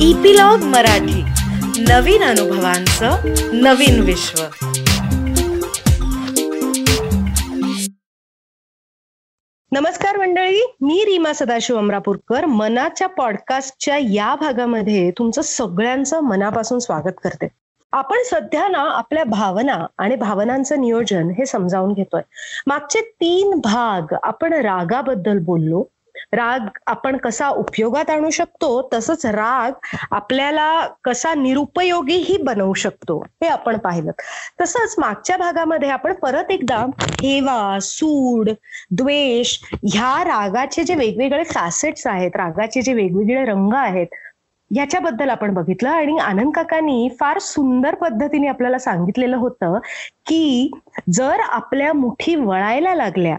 Epilogue 0.00 0.58
Marathi. 0.58 1.22
नवीन 1.82 2.22
अनुभवांचं 2.22 3.10
नवीन 3.52 4.00
विश्व. 4.00 4.42
नमस्कार 9.72 10.16
मंडळी 10.16 10.74
मी 10.80 11.04
रीमा 11.04 11.32
सदाशिव 11.32 11.78
अमरापूरकर. 11.78 12.44
मनाच्या 12.44 13.08
पॉडकास्टच्या 13.08 13.98
या 13.98 14.34
भागामध्ये 14.34 15.10
तुमचं 15.10 15.42
सगळ्यांचं 15.42 16.20
मनापासून 16.20 16.78
स्वागत 16.78 17.14
करते. 17.24 17.48
आपण 17.92 18.16
सध्या 18.30 18.68
ना 18.68 18.78
आपल्या 18.78 19.24
भावना 19.24 19.86
आणि 19.98 20.16
भावनांचं 20.16 20.80
नियोजन 20.80 21.30
हे 21.30 21.46
समजावून 21.46 21.92
घेतोय. 21.92 22.22
मागचे 22.66 23.00
तीन 23.00 23.54
भाग 23.54 24.14
आपण 24.22 24.52
रागाबद्दल 24.52 25.38
बोललो 25.38 25.84
राग 26.32 26.68
आपण 26.86 27.16
कसा 27.16 27.48
उपयोगात 27.50 28.10
आणू 28.10 28.30
शकतो 28.30 28.88
तसंच 28.92 29.26
राग 29.26 29.86
आपल्याला 30.10 30.68
कसा 31.04 31.34
निरुपयोगीही 31.34 32.36
बनवू 32.42 32.74
शकतो 32.74 33.18
हे 33.42 33.48
आपण 33.48 33.76
पाहिलं. 33.78 34.10
तसंच 34.60 34.94
मागच्या 34.98 35.36
भागामध्ये 35.36 35.88
आपण 35.90 36.12
परत 36.12 36.50
एकदा 36.50 36.84
हेवा 37.22 37.78
सूड 37.82 38.50
द्वेष 38.90 39.58
ह्या 39.84 40.22
रागाचे 40.24 40.82
जे 40.84 40.94
वेगवेगळे 40.94 41.44
फॅसेट्स 41.44 42.06
आहेत 42.06 42.36
रागाचे 42.36 42.82
जे 42.82 42.92
वेगवेगळे 42.94 43.44
रंग 43.44 43.74
आहेत 43.74 44.14
याच्याबद्दल 44.70 45.28
आपण 45.30 45.52
बघितलं 45.54 45.88
आणि 45.88 46.16
आनंद 46.18 46.52
काकांनी 46.54 47.08
फार 47.20 47.38
सुंदर 47.38 47.94
पद्धतीने 47.94 48.46
आपल्याला 48.48 48.78
सांगितलेलं 48.78 49.36
होतं 49.36 49.78
की 50.26 50.70
जर 51.12 51.40
आपल्या 51.40 51.92
मुठी 51.92 52.34
वळायला 52.34 52.94
लागल्या 52.94 53.36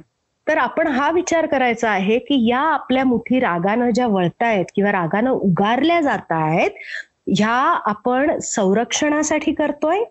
तर 0.47 0.57
आपण 0.57 0.87
हा 0.87 1.09
विचार 1.11 1.45
करायचा 1.45 1.89
आहे 1.89 2.17
की 2.19 2.47
या 2.49 2.59
आपल्या 2.59 3.03
मुठी 3.05 3.39
रागानं 3.39 3.89
ज्या 3.89 4.07
वळतायत 4.07 4.65
किंवा 4.75 4.91
रागानं 4.91 5.29
उगारल्या 5.31 5.99
जात 6.01 6.31
आहेत 6.31 6.71
ह्या 7.37 7.55
आपण 7.85 8.37
संरक्षणासाठी 8.39 9.53
करतोय 9.53 10.03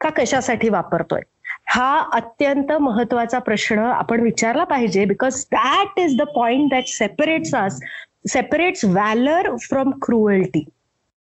का 0.00 0.08
कशासाठी 0.08 0.68
वापरतोय? 0.68 1.20
हा 1.66 1.98
अत्यंत 2.12 2.72
महत्त्वाचा 2.72 3.38
प्रश्न 3.38 3.78
आपण 3.78 4.20
विचारला 4.20 4.64
पाहिजे 4.64 5.04
because 5.04 5.44
that 5.52 5.98
is 6.00 6.16
the 6.18 6.22
point 6.34 6.70
that 6.70 6.86
separates 6.86 7.54
us 7.54 7.80
separates 8.28 8.84
valour 8.84 9.54
from 9.60 9.90
cruelty 10.02 10.64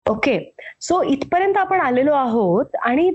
okay 0.06 0.38
so 0.80 1.02
इथपर्यंत 1.02 1.56
आपण 1.56 1.80
आलेलो 1.80 2.12
आहोत 2.12 2.76
आणि 2.82 3.10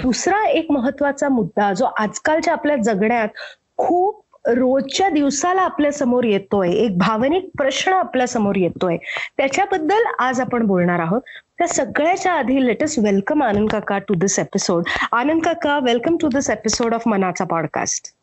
दुसरा 0.00 0.44
एक 0.48 0.70
महत्त्वाचा 0.70 1.28
मुद्दा 1.28 1.72
जो 1.72 1.84
आजकालच्या 1.98 2.52
आपल्या 2.52 2.76
जगण्यात 2.76 3.28
खूप 3.76 4.22
रोजच्या 4.46 5.08
दिवसाला 5.08 5.62
आपल्यासमोर 5.62 6.24
येतोय. 6.24 6.70
एक 6.70 6.98
भावनिक 6.98 7.48
प्रश्न 7.58 7.92
आपल्यासमोर 7.92 8.56
येतोय. 8.56 8.96
त्याच्याबद्दल 9.36 10.02
आज 10.18 10.40
आपण 10.40 10.66
बोलणार 10.66 10.98
आहोत. 10.98 11.20
त्या 11.58 11.68
सगळ्याच्या 11.68 12.32
आधी 12.32 12.66
लेटेस्ट 12.66 12.98
वेलकम 12.98 13.42
आनंद 13.42 13.70
काका 13.70 13.98
टू 13.98 14.14
दिस 14.14 14.38
एपिसोड 14.38 14.82
आनंद 15.12 15.42
काका 15.42 15.78
welcome 15.78 16.16
to 16.20 16.28
this 16.28 16.50
episode 16.50 16.94
of 16.94 17.02
मनाचा 17.06 17.44
पॉडकास्ट 17.44 18.14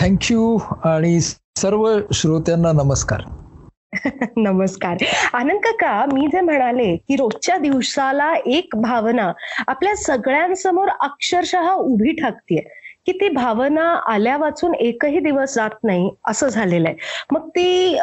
थँक्यू 0.00 0.58
आणि 0.84 1.20
सर्व 1.20 1.98
श्रोत्यांना 2.12 2.72
नमस्कार. 2.72 3.20
नमस्कार. 4.36 4.96
आनंद 5.32 5.58
काका 5.58 6.04
मी 6.12 6.26
जे 6.32 6.40
म्हणाले 6.40 6.96
की 6.96 7.16
रोजच्या 7.16 7.56
दिवसाला 7.56 8.34
एक 8.46 8.68
भावना 8.74 9.32
आपल्या 9.68 9.96
सगळ्यांसमोर 9.96 10.88
अक्षरशः 11.00 11.72
उभी 11.72 12.12
ठाकतीये. 12.12 12.75
की 13.06 13.12
ती 13.12 13.28
भावना 13.28 13.82
आल्या 14.12 14.36
वाचून 14.36 14.74
एकही 14.74 15.18
दिवस 15.20 15.54
जात 15.54 15.84
नाही 15.84 16.10
असं 16.28 16.48
झालेलं 16.48 16.88
आहे. 16.88 16.96
मग 17.32 17.48
ती 17.48 17.98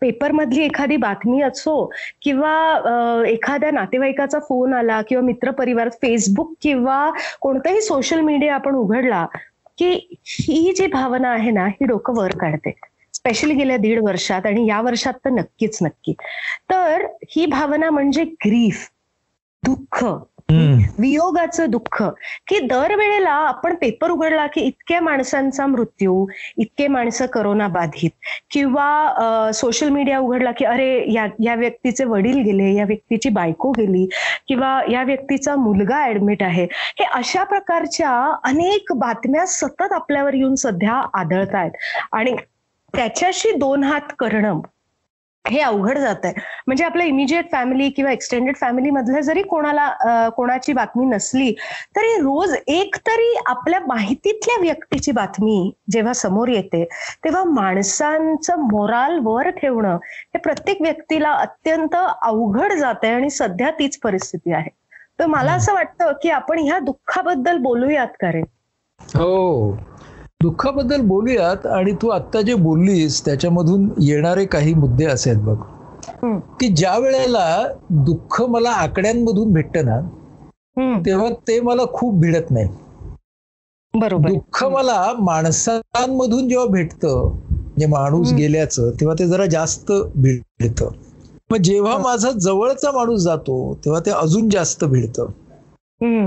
पेपरमधली 0.00 0.64
एखादी 0.64 0.96
बातमी 0.96 1.40
असो 1.42 1.84
किंवा 2.22 3.22
एखाद्या 3.28 3.70
नातेवाईकाचा 3.70 4.38
फोन 4.38 4.74
आला 4.74 5.00
किंवा 5.02 5.24
मित्रपरिवार 5.24 5.88
फेसबुक 6.02 6.52
किंवा 6.62 7.10
कोणताही 7.40 7.80
सोशल 7.80 8.20
मीडिया 8.20 8.54
आपण 8.54 8.74
उघडला 8.74 9.26
की 9.78 9.90
ही 10.26 10.72
जी 10.76 10.86
भावना 10.86 11.28
आहे 11.28 11.50
ना 11.50 11.66
ही 11.66 11.86
डोकं 11.86 12.14
वर 12.16 12.36
काढते. 12.40 12.72
स्पेशली 13.14 13.54
गेल्या 13.54 13.76
दीड 13.76 14.00
वर्षात 14.04 14.46
आणि 14.46 14.66
या 14.68 14.80
वर्षात 14.80 15.14
तर 15.24 15.30
नक्कीच 15.30 15.78
नक्की. 15.82 16.12
तर 16.70 17.06
ही 17.28 17.46
भावना 17.46 17.90
म्हणजे 17.90 18.24
ग्रीफ 18.44 18.88
दुःख. 19.62 20.04
वियोगाचं 20.48 21.70
दुःख. 21.70 22.02
की 22.48 22.58
दरवेळेला 22.66 23.30
आपण 23.30 23.74
पेपर 23.74 24.10
उघडला 24.10 24.46
की 24.46 24.60
इतक्या 24.60 25.00
माणसांचा 25.00 25.66
मृत्यू 25.66 26.26
इतके 26.58 26.88
माणसं 26.88 27.26
करोना 27.26 27.68
बाधित. 27.68 28.10
किंवा 28.50 29.50
सोशल 29.54 29.88
मीडिया 29.88 30.18
उघडला 30.18 30.50
की 30.52 30.64
अरे 30.64 31.12
या 31.12 31.26
या 31.44 31.54
व्यक्तीचे 31.54 32.04
वडील 32.04 32.38
गेले 32.44 32.72
या 32.74 32.84
व्यक्तीची 32.84 33.28
बायको 33.30 33.70
गेली 33.70 34.06
किंवा 34.48 34.80
या 34.90 35.02
व्यक्तीचा 35.02 35.56
मुलगा 35.56 36.04
ऍडमिट 36.06 36.42
आहे. 36.42 36.64
हे 36.98 37.04
अशा 37.04 37.44
प्रकारच्या 37.44 38.10
अनेक 38.44 38.92
बातम्या 38.96 39.46
सतत 39.46 39.92
आपल्यावर 39.92 40.34
येऊन 40.34 40.54
सध्या 40.54 41.02
आदळत 41.14 41.54
आहेत 41.54 41.72
आणि 42.12 42.34
त्याच्याशी 42.94 43.50
दोन 43.50 43.84
हात 43.84 44.12
करणं 44.18 44.60
हे 45.44 45.60
अवघड 45.60 45.98
जात 45.98 46.24
आहे 46.24 46.34
म्हणजे 46.66 46.84
आपल्या 46.84 47.06
इमिजिएट 47.06 47.50
फॅमिली 47.52 47.88
किंवा 47.90 48.10
एक्सटेंडेड 48.12 48.56
फॅमिली 48.56 48.90
मधल्या 48.90 49.20
जरी 49.20 49.42
कोणाला 49.42 50.28
कोणाची 50.28 50.72
बातमी 50.72 51.06
नसली 51.06 51.52
तरी 51.96 52.14
रोज 52.18 52.54
एक 52.66 52.96
तरी 53.06 53.34
आपल्या 53.46 53.80
माहितीतल्या 53.80 54.56
व्यक्तीची 54.60 55.12
बातमी 55.12 55.70
जेव्हा 55.90 56.12
समोर 56.12 56.48
येते 56.48 56.84
तेव्हा 57.24 57.44
माणसांचं 57.44 58.60
मोराल 58.62 59.18
वर 59.22 59.48
ठेवणं 59.50 59.96
हे 60.04 60.38
प्रत्येक 60.38 60.82
व्यक्तीला 60.82 61.32
अत्यंत 61.32 61.96
अवघड 61.96 62.72
जात 62.72 63.04
आहे 63.04 63.12
आणि 63.12 63.30
सध्या 63.30 63.70
तीच 63.70 63.98
परिस्थिती 63.98 64.52
आहे. 64.52 64.68
तर 65.18 65.26
मला 65.26 65.52
असं 65.52 65.74
वाटतं 65.74 66.12
की 66.22 66.30
आपण 66.30 66.58
ह्या 66.58 66.78
दुःखाबद्दल 66.78 67.58
बोलूयात 67.58 68.16
का 68.20 68.30
रे 68.32 68.40
हो. 69.00 69.76
दुःखाबद्दल 70.44 71.00
बोलूयात 71.00 71.66
आणि 71.66 71.92
तू 71.92 72.08
आत्ता 72.08 72.40
जे 72.40 72.54
बोललीस 72.54 73.24
त्याच्यामधून 73.24 73.88
येणारे 74.00 74.44
काही 74.44 74.74
मुद्दे 74.74 75.04
असे 75.04 75.30
आहेत 75.30 75.42
बघ. 75.42 75.56
की 76.60 76.68
ज्या 76.68 76.96
वेळेला 76.98 77.46
दुःख 77.90 78.40
मला 78.42 78.70
आकड्यांमधून 78.70 79.52
भेटत 79.52 79.76
ना 79.84 80.00
तेव्हा 81.06 81.28
ते 81.48 81.60
मला 81.60 81.82
खूप 81.92 82.14
भिडत 82.14 82.50
नाही. 82.50 82.68
बरोबर. 83.94 84.28
दुःख 84.28 84.64
मला 84.64 85.12
माणसांमधून 85.18 86.48
जेव्हा 86.48 86.66
भेटतं 86.66 87.28
म्हणजे 87.28 87.86
माणूस 87.86 88.32
गेल्याचं 88.32 88.90
तेव्हा 88.90 89.14
ते 89.18 89.26
जरा 89.26 89.46
जास्त 89.46 89.92
भिडतं. 90.16 90.88
मग 91.50 91.56
जेव्हा 91.56 91.96
माझा 91.98 92.30
जवळचा 92.30 92.90
माणूस 92.90 93.20
जातो 93.20 93.78
तेव्हा 93.84 94.00
ते 94.06 94.10
अजून 94.10 94.48
जास्त 94.48 94.84
भिडतं. 94.84 95.26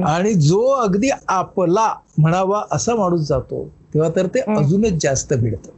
आणि 0.06 0.34
जो 0.34 0.62
अगदी 0.74 1.10
आपला 1.28 1.94
म्हणावा 2.18 2.62
असा 2.72 2.96
माणूस 2.96 3.28
जातो 3.28 3.68
तेव्हा 3.98 4.10
तर 4.16 4.28
ते 4.36 4.40
अजूनच 4.52 5.02
जास्त 5.04 5.34
भिडतं. 5.34 5.72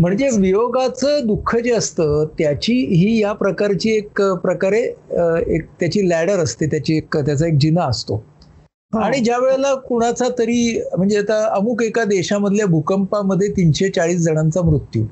म्हणजे 0.00 0.28
वियोगाचं 0.40 1.26
दुःख 1.26 1.54
जे 1.56 1.72
असतं 1.72 2.24
त्याची 2.38 2.74
ही 2.90 3.20
या 3.20 3.32
प्रकारची 3.32 3.90
एक 3.90 4.20
प्रकारे 4.42 4.80
एक 5.54 5.66
त्याची 5.80 6.08
लॅडर 6.08 6.38
असते 6.38 6.66
त्याची 6.66 6.96
एक 6.96 7.16
त्याचा 7.16 7.46
एक 7.46 7.58
जिना 7.60 7.84
असतो. 7.84 8.22
आणि 8.92 9.18
ज्या 9.20 9.38
वेळेला 9.38 9.74
कुणाचा 9.88 10.28
तरी 10.38 10.80
म्हणजे 10.96 11.18
आता 11.18 11.44
अमुक 11.56 11.82
एका 11.82 12.04
देशामधल्या 12.04 12.66
भूकंपामध्ये 12.66 13.48
तीनशे 13.56 13.88
चाळीस 13.90 14.20
जणांचा 14.20 14.62
मृत्यू. 14.62 15.04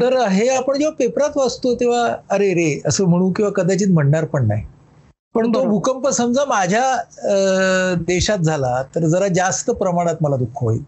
तर 0.00 0.16
हे 0.28 0.48
आपण 0.48 0.78
जेव्हा 0.78 0.94
पेपरात 0.98 1.36
वाचतो 1.36 1.74
तेव्हा 1.74 2.06
अरे 2.30 2.52
रे 2.54 2.80
असं 2.86 3.08
म्हणू 3.08 3.30
किंवा 3.32 3.50
कदाचित 3.56 3.92
म्हणणार 3.92 4.24
पण 4.24 4.46
नाही. 4.48 4.64
पण 5.34 5.52
तो 5.54 5.62
भूकंप 5.64 6.08
समजा 6.08 6.44
माझ्या 6.44 7.96
देशात 8.06 8.38
झाला 8.38 8.82
तर 8.94 9.06
जरा 9.08 9.28
जास्त 9.34 9.70
प्रमाणात 9.70 10.22
मला 10.22 10.36
दुःख 10.36 10.62
होईल. 10.62 10.82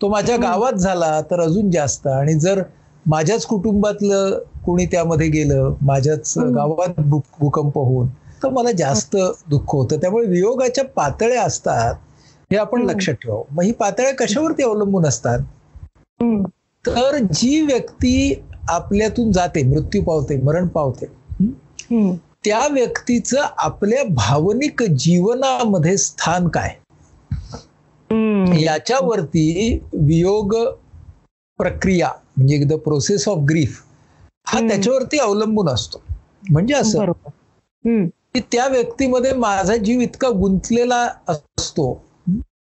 तो 0.00 0.08
माझ्या 0.08 0.36
गावात 0.36 0.72
झाला 0.72 1.20
तर 1.30 1.40
अजून 1.40 1.70
जास्त. 1.70 2.06
आणि 2.06 2.34
जर 2.40 2.62
माझ्याच 3.06 3.44
कुटुंबातलं 3.46 4.38
कोणी 4.66 4.84
त्यामध्ये 4.86 5.28
गेलं 5.28 5.74
माझ्याच 5.82 6.32
गावात 6.38 7.00
भूकंप 7.00 7.78
होऊन 7.78 8.08
तर 8.42 8.48
मला 8.48 8.70
जास्त 8.78 9.16
दुःख 9.50 9.74
होतं. 9.74 9.96
त्यामुळे 10.00 10.26
वियोगाच्या 10.26 10.84
पातळ्या 10.96 11.42
असतात 11.42 11.94
हे 12.50 12.56
आपण 12.56 12.82
लक्षात 12.86 13.14
ठेवावं. 13.14 13.42
मग 13.50 13.62
ही 13.62 13.72
पातळ्या 13.72 14.14
कशावरती 14.16 14.62
अवलंबून 14.62 15.06
असतात? 15.06 15.38
तर 16.84 17.16
जी 17.32 17.60
व्यक्ती 17.62 18.42
आपल्यातून 18.68 19.30
जाते 19.32 19.62
मृत्यू 19.64 20.02
पावते 20.02 20.36
मरण 20.42 20.66
पावते 20.66 21.06
त्या 22.44 22.66
व्यक्तीचं 22.72 23.46
आपल्या 23.58 24.02
भावनिक 24.10 24.82
जीवनामध्ये 24.82 25.96
स्थान 25.96 26.48
काय? 26.48 26.74
याच्यावरती 28.60 29.78
वियोग 29.92 30.54
प्रक्रिया 31.58 32.08
म्हणजे 32.36 32.64
द 32.64 32.72
प्रोसेस 32.72 33.28
ऑफ 33.28 33.38
ग्रीफ 33.38 33.82
हा 34.46 34.60
त्याच्यावरती 34.60 35.18
अवलंबून 35.18 35.68
असतो. 35.68 36.02
म्हणजे 36.50 36.74
असं 36.74 37.12
की 38.34 38.40
त्या 38.52 38.66
व्यक्तीमध्ये 38.66 39.32
माझा 39.32 39.76
जीव 39.76 40.00
इतका 40.00 40.28
गुंतलेला 40.30 41.08
असतो 41.28 41.92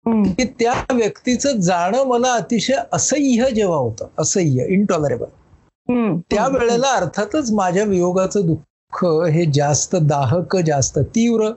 की 0.07 0.45
त्या 0.45 0.75
व्यक्तीचं 0.95 1.61
जाणं 1.61 2.05
मला 2.05 2.33
अतिशय 2.33 2.77
असह्य 2.93 3.51
जेव्हा 3.51 3.79
होतं 3.79 4.09
असह्य 4.19 4.67
इनटॉलरेबल 4.69 6.21
त्या 6.31 6.47
वेळेला 6.49 6.93
अर्थातच 6.93 7.51
माझ्या 7.53 7.85
वियोगाचं 7.85 8.47
दुःख 8.47 8.63
दुःख 8.93 9.05
हे 9.33 9.45
जास्त 9.55 9.97
दाहक 9.97 10.57
जास्त 10.57 10.99
तीव्र 10.99 11.51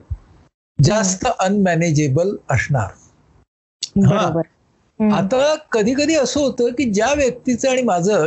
जास्त 0.78 1.26
अनमॅनेजेबल 1.38 2.34
असणार. 2.50 2.88
बरोबर. 3.96 4.42
आता 5.12 5.54
कधी 5.72 5.94
कधी 5.94 6.14
असं 6.14 6.40
होतं 6.40 6.68
की 6.68 6.92
ज्या 6.92 7.14
व्यक्तीचं 7.16 7.70
आणि 7.70 7.82
माझं 7.82 8.26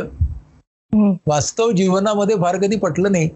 वास्तव 1.26 1.70
जीवनामध्ये 1.70 2.36
फार 2.36 2.56
कधी 2.56 2.76
पटलं 2.76 3.12
नाही. 3.12 3.28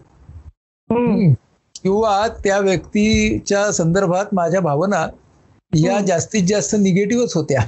किंवा 1.83 2.29
त्या 2.29 2.59
व्यक्तीच्या 2.59 3.73
संदर्भात 3.73 4.25
माझ्या 4.33 4.61
भावना 4.61 5.09
या. 5.75 6.01
जास्तीत 6.01 6.43
जास्त 6.49 6.77
निगेटिव्हच 6.79 7.37
होत्या. 7.37 7.63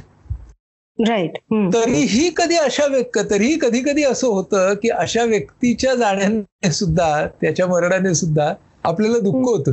राईट 1.09 1.37
तरीही 1.53 2.31
कधी 2.37 2.57
अशा 2.57 2.87
व्यक्त 2.87 3.19
तरीही 3.31 3.59
कधी 3.59 3.81
कधी 3.81 4.05
असं 4.05 4.29
होतं 4.29 4.75
की 4.75 4.89
अशा 4.89 5.25
व्यक्तीच्या 5.25 5.95
जाण्याने 5.95 6.73
सुद्धा 6.73 7.27
त्याच्या 7.27 7.67
मरणाने 7.67 8.15
सुद्धा 8.15 8.55
आपल्याला 8.85 9.19
दुःख 9.19 9.49
होतं. 9.49 9.73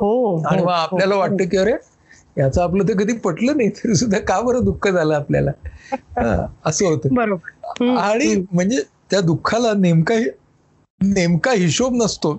हो 0.00 0.42
आणि 0.42 0.58
हो, 0.58 0.66
मग 0.66 0.72
आपल्याला 0.72 1.14
हो, 1.14 1.20
वाटतं 1.20 1.48
की 1.48 1.56
अरे 1.56 1.72
याचं 2.36 2.62
आपलं 2.62 2.88
तर 2.88 2.96
कधी 2.98 3.12
पटलं 3.18 3.56
नाही 3.56 3.68
तरी 3.68 3.94
सुद्धा 3.94 4.18
का 4.18 4.40
बरं 4.40 4.64
दुःख 4.64 4.88
झालं 4.88 5.14
आपल्याला? 5.14 5.50
असं 6.64 6.86
होतं. 6.86 7.14
बरोबर. 7.14 7.96
आणि 7.98 8.34
म्हणजे 8.52 8.80
त्या 9.10 9.20
दुःखाला 9.20 9.72
नेमका 9.76 10.14
नेमका 11.00 11.52
हिशोब 11.52 11.94
नसतो. 11.94 12.32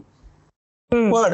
पण 0.92 1.34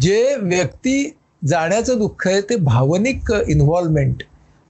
जे 0.00 0.34
व्यक्ती 0.36 1.10
जाण्याचं 1.42 1.98
दुःख 1.98 2.26
आहे 2.26 2.40
ते 2.40 2.56
भावनिक 2.56 3.32
इन्व्हॉल्वमेंट 3.48 4.22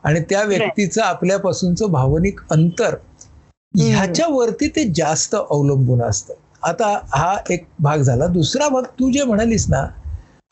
आणि 0.04 0.20
त्या 0.30 0.42
व्यक्तीचं 0.42 1.02
आपल्यापासूनचं 1.02 1.90
भावनिक 1.92 2.40
अंतर 2.50 2.94
ह्याच्यावरती 3.74 4.68
ते 4.68 4.84
जास्त 4.96 5.34
अवलंबून 5.34 6.02
असतं. 6.02 6.34
आता 6.62 6.86
हा 7.14 7.36
एक 7.50 7.64
भाग 7.80 8.00
झाला. 8.00 8.26
दुसरा 8.26 8.68
भाग 8.68 8.82
तू 9.00 9.10
जे 9.10 9.24
म्हणालीस 9.24 9.68
ना 9.68 9.86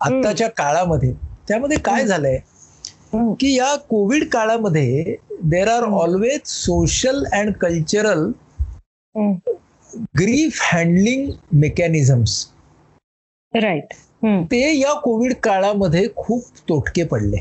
आत्ताच्या 0.00 0.48
काळामध्ये 0.48 1.12
त्यामध्ये 1.48 1.78
काय 1.78 2.04
झालंय? 2.06 2.38
की 3.40 3.54
या 3.56 3.74
कोविड 3.88 4.28
काळामध्ये 4.28 5.16
there 5.42 5.68
are 5.68 5.82
always 5.94 6.40
social 6.44 7.24
and 7.32 7.52
cultural 7.52 8.30
grief 10.18 10.60
handling 10.72 11.30
mechanisms 11.52 12.44
right 13.52 13.92
ते 14.50 14.60
या 14.78 14.92
कोविड 15.00 15.34
काळामध्ये 15.42 16.06
खूप 16.16 16.44
तोटके 16.68 17.04
पडले. 17.04 17.36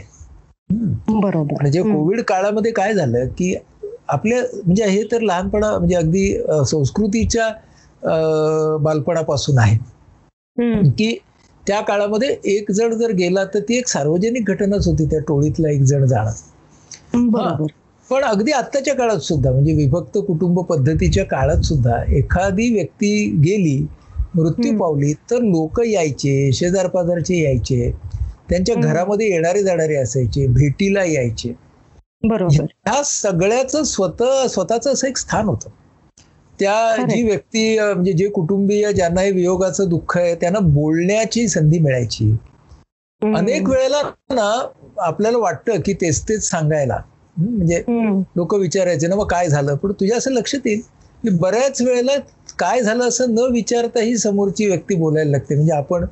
बरोबर. 1.09 1.53
म्हणजे 1.53 1.81
कोविड 1.81 2.21
काळामध्ये 2.21 2.71
काय 2.71 2.93
झालं 2.93 3.27
की 3.27 3.53
आपल्या 4.07 4.41
म्हणजे 4.65 4.85
हे 4.85 5.03
तर 5.11 5.21
लहानपणा 5.21 5.77
म्हणजे 5.77 5.95
अगदी 5.95 6.31
संस्कृतीच्या 6.65 7.49
बालपणापासून 8.77 9.59
आहे. 9.59 9.77
की 10.89 11.17
त्या 11.67 11.79
काळामध्ये 11.81 12.35
एक 12.45 12.71
जण 12.71 12.93
जर 12.93 13.11
गेला 13.11 13.43
तर 13.45 13.59
ती 13.59 13.77
एक 13.77 13.87
सार्वजनिक 13.87 14.49
घटनाच 14.49 14.87
होती 14.87 15.05
त्या 15.05 15.19
टोळीतला 15.19 15.69
एक 15.69 15.81
जण 15.83 16.05
जाणं. 16.05 16.31
बरोबर. 17.29 17.65
पण 18.09 18.23
अगदी 18.23 18.51
आत्ताच्या 18.51 18.93
काळात 18.95 19.19
सुद्धा 19.19 19.51
म्हणजे 19.51 19.73
विभक्त 19.73 20.17
कुटुंब 20.17 20.59
पद्धतीच्या 20.59 21.23
काळात 21.25 21.61
सुद्धा 21.61 22.01
एखादी 22.15 22.71
व्यक्ती 22.73 23.13
गेली 23.43 23.77
मृत्यू. 24.35 24.77
पावली 24.77 25.13
तर 25.31 25.41
लोक 25.41 25.79
यायचे 25.85 26.51
शेजार 26.53 26.87
पाजारचे 26.87 27.41
यायचे 27.43 27.91
त्यांच्या. 28.49 28.75
घरामध्ये 28.77 29.29
येणारे 29.29 29.63
जाणारे 29.63 29.95
असायचे 29.95 30.45
भेटीला 30.47 31.03
यायचे. 31.03 31.53
बरोबर. 32.23 32.65
ह्या 32.85 33.01
सगळ्याचं 33.03 33.83
स्वतः 33.83 34.47
स्वतःच 34.47 34.87
असं 34.87 35.07
एक 35.07 35.17
स्थान 35.17 35.45
होतं. 35.45 35.69
त्या. 36.59 37.05
जी 37.05 37.21
व्यक्ती 37.23 37.79
म्हणजे 37.79 38.13
जे 38.13 38.27
कुटुंबीय 38.29 38.91
ज्यांना 38.93 39.21
हे 39.21 39.31
वियोगाचं 39.31 39.89
दुःख 39.89 40.17
आहे 40.17 40.35
त्यांना 40.35 40.59
बोलण्याची 40.59 41.47
संधी 41.47 41.79
मिळायची. 41.79 42.31
अनेक 43.21 43.69
वेळेला 43.69 44.01
ना 44.33 44.49
आपल्याला 45.01 45.37
वाटतं 45.37 45.81
की 45.85 45.93
तेच 45.93 46.21
तेच 46.29 46.43
सांगायला. 46.49 46.97
म्हणजे 47.37 47.81
लोक 48.35 48.53
विचारायचे 48.55 49.07
ना 49.07 49.15
मग 49.15 49.27
काय 49.27 49.47
झालं? 49.49 49.75
पण 49.75 49.91
तुझ्या 49.91 50.17
असं 50.17 50.31
लक्षात 50.31 50.67
येईल 50.67 50.81
की 51.23 51.29
बऱ्याच 51.37 51.81
वेळेला 51.81 52.11
काय 52.59 52.81
झालं 52.81 53.07
असं 53.07 53.33
न 53.33 53.51
विचारताही 53.51 54.17
समोरची 54.17 54.67
व्यक्ती 54.67 54.95
बोलायला 54.95 55.31
लागते. 55.31 55.55
म्हणजे 55.55 55.73
आपण 55.73 56.03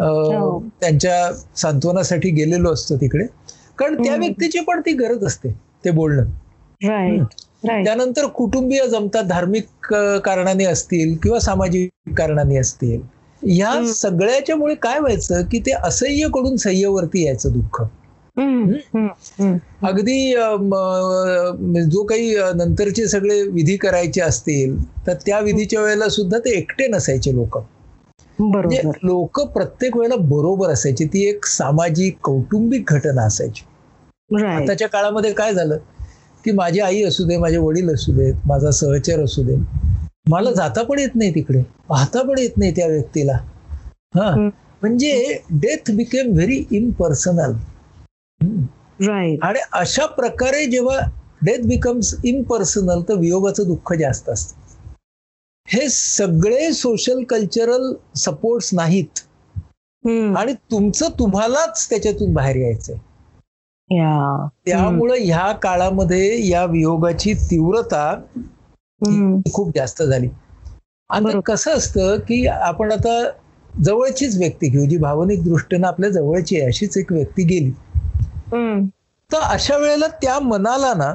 हो. 0.00 0.58
त्यांच्या 0.80 1.32
सांत्वनासाठी 1.56 2.30
गेलेलो 2.30 2.72
असतो 2.72 2.96
तिकडे. 2.96 3.26
कारण 3.78 4.02
त्या. 4.04 4.16
व्यक्तीची 4.16 4.60
पण 4.60 4.80
ती 4.80 4.92
गरज 4.92 5.24
असते 5.24 5.52
ते 5.84 5.90
बोलणं. 5.90 6.24
राईट 6.80 7.34
त्यानंतर 7.62 8.26
कुटुंबीय 8.34 8.86
जमतात 8.88 9.24
धार्मिक 9.26 9.94
कारणाने 10.24 10.64
असतील 10.66 11.16
किंवा 11.22 11.38
सामाजिक 11.40 12.14
कारणाने 12.16 12.56
असतील. 12.58 13.00
ह्या. 13.42 13.72
सगळ्याच्या 13.94 14.56
मुळे 14.56 14.74
काय 14.82 14.98
व्हायचं 15.00 15.42
की 15.50 15.58
ते 15.60 15.72
असह्यकडून 15.80 16.56
सह्यवरती 16.58 17.24
यायचं 17.26 17.52
दुःख. 17.52 17.82
अगदी 19.84 20.18
जो 21.86 22.02
काही 22.04 22.34
नंतरचे 22.56 23.06
सगळे 23.08 23.40
विधी 23.50 23.76
करायचे 23.78 24.20
असतील 24.20 24.76
तर 25.06 25.14
त्या 25.26 25.38
विधीच्या 25.40 25.80
वेळेला 25.80 26.08
सुद्धा 26.10 26.38
ते 26.38 26.56
एकटे 26.58 26.86
नसायचे 26.88 27.34
लोक. 27.34 27.58
म्हणजे 28.52 28.76
बरोबर 28.76 28.98
लोक 29.02 29.40
प्रत्येक 29.52 29.96
वेळेला 29.96 30.16
बरोबर 30.26 30.70
असायची. 30.70 31.04
ती 31.06 31.24
एक 31.28 31.46
सामाजिक 31.48 32.18
कौटुंबिक 32.22 32.90
घटना 32.90 33.22
असायची. 33.22 33.64
आताच्या 34.52 34.88
काळामध्ये 34.88 35.32
काय 35.32 35.52
झालं? 35.54 35.78
की 36.44 36.50
माझी 36.50 36.80
आई 36.80 37.02
असू 37.02 37.24
दे 37.24 37.36
माझे 37.36 37.56
वडील 37.56 37.94
असू 37.94 38.12
देत 38.12 38.34
माझा 38.46 38.70
सहचर 38.70 39.24
असू 39.24 39.42
दे. 39.42 39.56
मला 40.28 40.52
जाता 40.52 40.82
पण 40.82 40.98
येत 40.98 41.14
नाही 41.14 41.34
तिकडे 41.34 41.62
पाहता 41.88 42.22
पण 42.22 42.38
येत 42.38 42.58
नाही 42.58 42.70
त्या 42.70 42.86
व्यक्तीला. 42.86 43.38
हा. 44.14 44.48
म्हणजे 44.82 45.38
death 45.50 45.90
became 45.90 46.32
very 46.32 46.64
impersonal 46.70 47.52
right 49.00 49.38
आणि 49.42 49.58
अशा 49.72 50.06
प्रकारे 50.06 50.66
जेव्हा 50.66 50.98
डेथ 51.42 51.58
बिकम्स 51.64 52.14
इम्पर्सनल 52.24 53.02
तर 53.08 53.14
वियोगाचं 53.14 53.62
दुःख 53.66 53.92
जास्त 53.92 54.28
असतं. 54.28 54.60
हे 55.68 55.88
सगळे 55.88 56.72
सोशल 56.72 57.22
कल्चरल 57.24 57.92
सपोर्ट्स 58.16 58.70
नाहीत. 58.74 59.18
आणि 60.36 60.52
तुमचं 60.52 61.08
तुम्हालाच 61.18 61.90
त्याच्यातून 61.90 62.32
बाहेर 62.32 62.56
यायचंय. 62.56 62.96
त्यामुळं 64.66 65.14
ह्या 65.14 65.52
काळामध्ये 65.52 66.48
या 66.48 66.64
वियोगाची 66.64 67.34
तीव्रता 67.34 68.20
खूप 69.52 69.70
जास्त 69.76 70.02
झाली. 70.02 70.28
आणि. 71.08 71.40
कसं 71.40 71.70
असतं 71.70 72.16
की 72.16 72.46
आपण 72.46 72.92
आता 72.92 73.30
जवळचीच 73.80 74.38
व्यक्ती 74.38 74.68
घेऊ 74.68 74.84
जी 74.84 74.96
भावनिक 74.96 75.44
दृष्टीनं 75.44 75.88
आपल्या 75.88 76.10
जवळची 76.10 76.56
आहे 76.56 76.66
अशीच 76.66 76.98
एक 76.98 77.12
व्यक्ती 77.12 77.44
गेली. 77.44 77.70
तर 79.32 79.38
अशा 79.40 79.76
वेळेला 79.76 80.06
त्या 80.06 80.40
मनाला 80.40 80.94
ना 80.94 81.14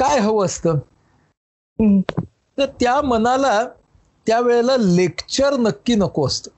काय 0.00 0.18
हवं 0.18 0.44
असतं. 0.44 0.78
तर 2.58 2.66
त्या 2.66 3.02
मनाला 3.02 3.64
त्या 4.26 4.40
वेळेला 4.40 4.76
लेक्चर 4.76 5.56
नक्की 5.56 5.94
नको 5.94 6.26
असतं. 6.26 6.50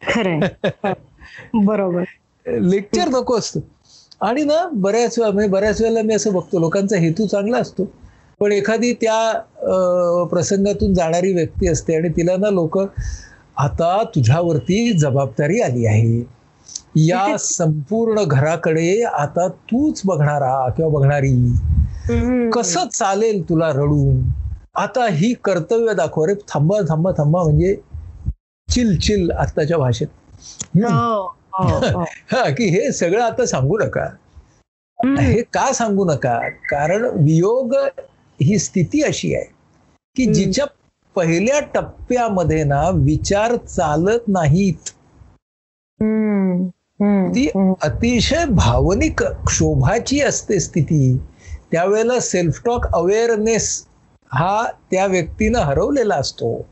बरोबर. 1.54 2.02
लेक्चर 2.46 3.08
नको 3.08 3.38
असतं. 3.38 3.60
आणि 4.20 4.42
ना 4.44 4.66
बऱ्याच 4.72 5.18
वेळा 5.18 5.30
म्हणजे 5.30 5.50
बऱ्याच 5.50 5.80
वेळेला 5.82 6.02
मी 6.02 6.14
असं 6.14 6.32
बघतो 6.32 6.58
लोकांचा 6.58 6.96
हेतू 6.96 7.26
चांगला 7.26 7.58
असतो. 7.58 7.84
पण 8.40 8.52
एखादी 8.52 8.92
त्या 8.92 9.32
प्रसंगातून 10.30 10.94
जाणारी 10.94 11.32
व्यक्ती 11.32 11.68
असते 11.68 11.96
आणि 11.96 12.08
तिला 12.08 12.36
ना 12.36 12.50
लोक 12.50 12.78
आता 13.58 14.02
तुझ्यावरती 14.14 14.92
जबाबदारी 14.92 15.60
आली 15.60 15.86
आहे. 15.86 16.22
या 16.96 17.36
संपूर्ण 17.38 18.24
घराकडे 18.24 19.02
आता 19.02 19.48
तूच 19.48 20.00
बघणारा 20.04 20.68
किंवा 20.68 20.90
बघणारी. 20.90 21.52
कसं 22.50 22.88
चालेल 22.88 23.42
तुला 23.48 23.70
रडून? 23.70 24.20
आता 24.76 25.06
ही 25.10 25.32
कर्तव्य 25.44 25.94
दाखव. 25.94 26.24
रे 26.24 26.34
थांबा 26.48 26.80
थांबा 26.88 27.10
थांबा 27.10 27.42
म्हणजे 27.42 27.74
चिल 28.68 28.98
चिल 28.98 29.30
आत्ताच्या 29.30 29.78
भाषेत. 29.78 30.06
हम्म. 30.74 30.86
हो, 31.58 31.68
हो, 31.92 32.00
हो. 32.00 32.44
की 32.54 32.64
हे 32.68 32.92
सगळं 32.92 33.22
आता 33.22 33.46
सांगू 33.46 33.78
नका 33.78 34.08
हे 35.20 35.42
का 35.42 35.72
सांगू 35.72 36.04
नका 36.04 36.38
कारण 36.48 37.04
वियोग 37.04 37.74
ही 38.40 38.58
स्थिती 38.58 39.02
अशी 39.02 39.34
आहे 39.34 39.44
की. 40.16 40.24
जिच्या 40.34 40.64
पहिल्या 41.16 41.60
टप्प्यामध्ये 41.74 42.64
ना 42.64 42.88
विचार 42.90 43.56
चालत 43.56 44.28
नाहीत 44.28 44.88
ती. 47.34 47.48
अतिशय 47.82 48.44
भावनिक 48.44 49.22
क्षोभाची 49.22 50.20
असते 50.20 50.60
स्थिती 50.60 51.16
त्यावेळेला 51.72 52.20
सेल्फ 52.20 52.62
टॉक 52.64 52.86
अवेअरनेस 52.94 53.86
हा 54.32 54.66
त्या 54.90 55.06
व्यक्तीनं 55.06 55.58
हरवलेला 55.58 56.14
असतो 56.14 56.66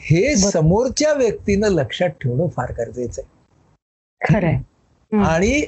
हे. 0.00 0.36
समोरच्या 0.36 1.12
व्यक्तीनं 1.12 1.68
लक्षात 1.68 2.08
ठेवणं 2.08 2.48
फार 2.48 2.72
गरजेचं 2.72 3.22
आहे 3.22 3.33
खरंय. 4.24 4.58
आणि 5.12 5.66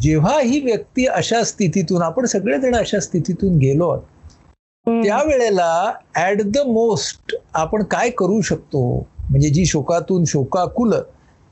जेव्हा 0.00 0.40
ही 0.40 0.60
व्यक्ती 0.60 1.06
अशा 1.06 1.42
स्थितीतून 1.44 2.02
आपण 2.02 2.24
सगळेजण 2.24 2.74
अशा 2.76 3.00
स्थितीतून 3.00 3.58
गेलो 3.58 3.90
हम्म. 3.90 5.02
त्यावेळेला 5.02 5.92
ऍट 6.16 6.42
द 6.42 6.58
मोस्ट 6.58 7.34
आपण 7.54 7.82
काय 7.82 8.10
करू 8.10 8.40
शकतो? 8.40 9.08
म्हणजे 9.30 9.48
जी 9.48 9.66
शोकातून 9.66 10.24
शोकाकुल 10.24 10.94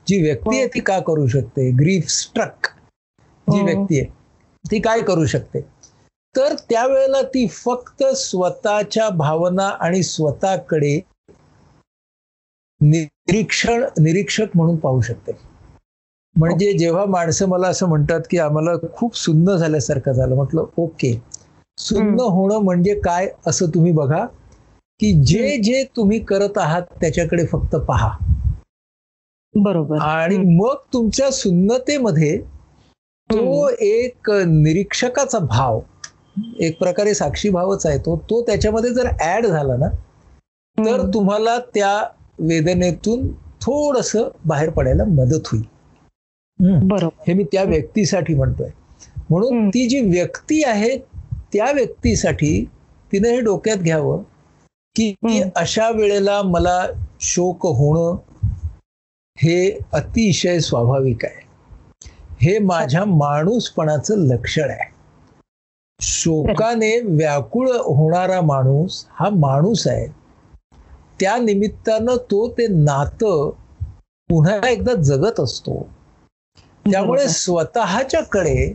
जी 0.07 0.21
व्यक्ती 0.21 0.57
आहे 0.57 0.67
ती 0.67 0.79
काय 0.79 1.01
करू 1.01 1.27
शकते? 1.27 1.69
ग्रीफ 1.71 2.09
स्ट्रक 2.09 2.67
जी 3.47 3.59
हो. 3.59 3.65
व्यक्ती 3.65 3.99
आहे 3.99 4.09
ती 4.71 4.79
काय 4.79 5.01
करू 5.01 5.25
शकते? 5.25 5.61
तर 6.35 6.55
त्यावेळेला 6.69 7.21
ती 7.21 7.47
फक्त 7.47 8.03
स्वतःच्या 8.03 9.09
भावना 9.09 9.67
आणि 9.67 10.03
स्वतःकडे 10.03 10.99
निरीक्षण 12.81 13.83
निरीक्षक 13.99 14.45
म्हणून 14.55 14.75
पाहू 14.75 15.01
शकते. 15.01 15.31
म्हणजे 16.37 16.71
जेव्हा 16.73 17.05
माणसं 17.05 17.47
मला 17.49 17.67
असं 17.67 17.87
म्हणतात 17.87 18.21
की 18.31 18.37
आम्हाला 18.37 18.71
खूप 18.93 19.15
सुन्न 19.17 19.55
झाल्यासारखं 19.55 20.11
झालं 20.11 20.35
म्हटलं 20.35 20.65
ओके 20.77 21.13
सुन्न 21.77 22.19
होणं 22.21 22.59
म्हणजे 22.59 22.93
काय 22.99 23.27
असं 23.47 23.69
तुम्ही 23.69 23.91
बघा 23.91 24.25
की 24.99 25.11
जे 25.23 25.57
जे 25.57 25.83
तुम्ही 25.97 26.19
करत 26.19 26.57
आहात 26.57 26.81
त्याच्याकडे 27.01 27.45
फक्त 27.45 27.75
पहा 27.77 28.09
बरोबर 29.53 29.97
आणि. 29.97 30.37
मग 30.37 30.75
तुमच्या 30.93 31.29
सुन्नतेमध्ये 31.31 32.37
तो 33.29 33.67
एक 33.69 34.29
निरीक्षकाचा 34.47 35.39
भाव 35.39 35.79
एक 36.59 36.77
प्रकारे 36.79 37.13
साक्षी 37.13 37.49
भावच 37.49 37.85
आहे 37.85 37.97
तो 37.97 38.15
तो 38.29 38.41
त्याच्यामध्ये 38.41 38.89
जर 38.93 39.07
ऍड 39.21 39.45
झाला 39.45 39.75
ना 39.77 39.87
तर. 40.77 41.05
तुम्हाला 41.13 41.57
त्या 41.73 41.97
वेदनेतून 42.39 43.27
थोडस 43.61 44.15
बाहेर 44.45 44.69
पडायला 44.69 45.03
मदत 45.05 45.47
होईल. 45.47 45.63
बरोबर. 46.59 47.23
हे 47.27 47.33
मी 47.33 47.43
त्या 47.43 47.63
व्यक्तीसाठी 47.63 48.35
म्हणतोय. 48.35 48.69
म्हणून. 49.29 49.69
ती 49.69 49.89
जी 49.89 49.99
व्यक्ती 49.99 50.63
आहे 50.63 50.97
त्या 51.53 51.71
व्यक्तीसाठी 51.71 52.69
तिने 53.11 53.29
हे 53.29 53.41
डोक्यात 53.41 53.77
घ्यावं 53.77 54.21
की. 54.95 55.13
अशा 55.55 55.89
वेळेला 55.89 56.41
मला 56.41 56.87
शोक 57.21 57.65
होणं 57.65 58.17
हे 59.37 59.79
अतिशय 59.93 60.59
स्वाभाविक 60.59 61.25
आहे. 61.25 61.47
हे 62.41 62.59
माझ्या 62.59 63.05
माणूसपणाचं 63.05 64.17
लक्षण 64.17 64.69
आहे. 64.69 64.97
शोकाने 66.01 66.99
व्याकुळ 66.99 67.69
होणारा 67.69 68.41
माणूस 68.41 69.05
हा 69.09 69.29
माणूस 69.29 69.87
आहे. 69.87 70.07
त्या 71.19 71.37
निमित्तानं 71.37 72.15
तो 72.15 72.51
ते 72.51 72.67
नातं 72.67 73.49
पुन्हा 74.29 74.69
एकदा 74.69 74.93
जगत 74.93 75.39
असतो. 75.39 75.89
त्यामुळे 76.91 77.17
बरोबर. 77.17 77.31
स्वतःच्याकडे 77.31 78.71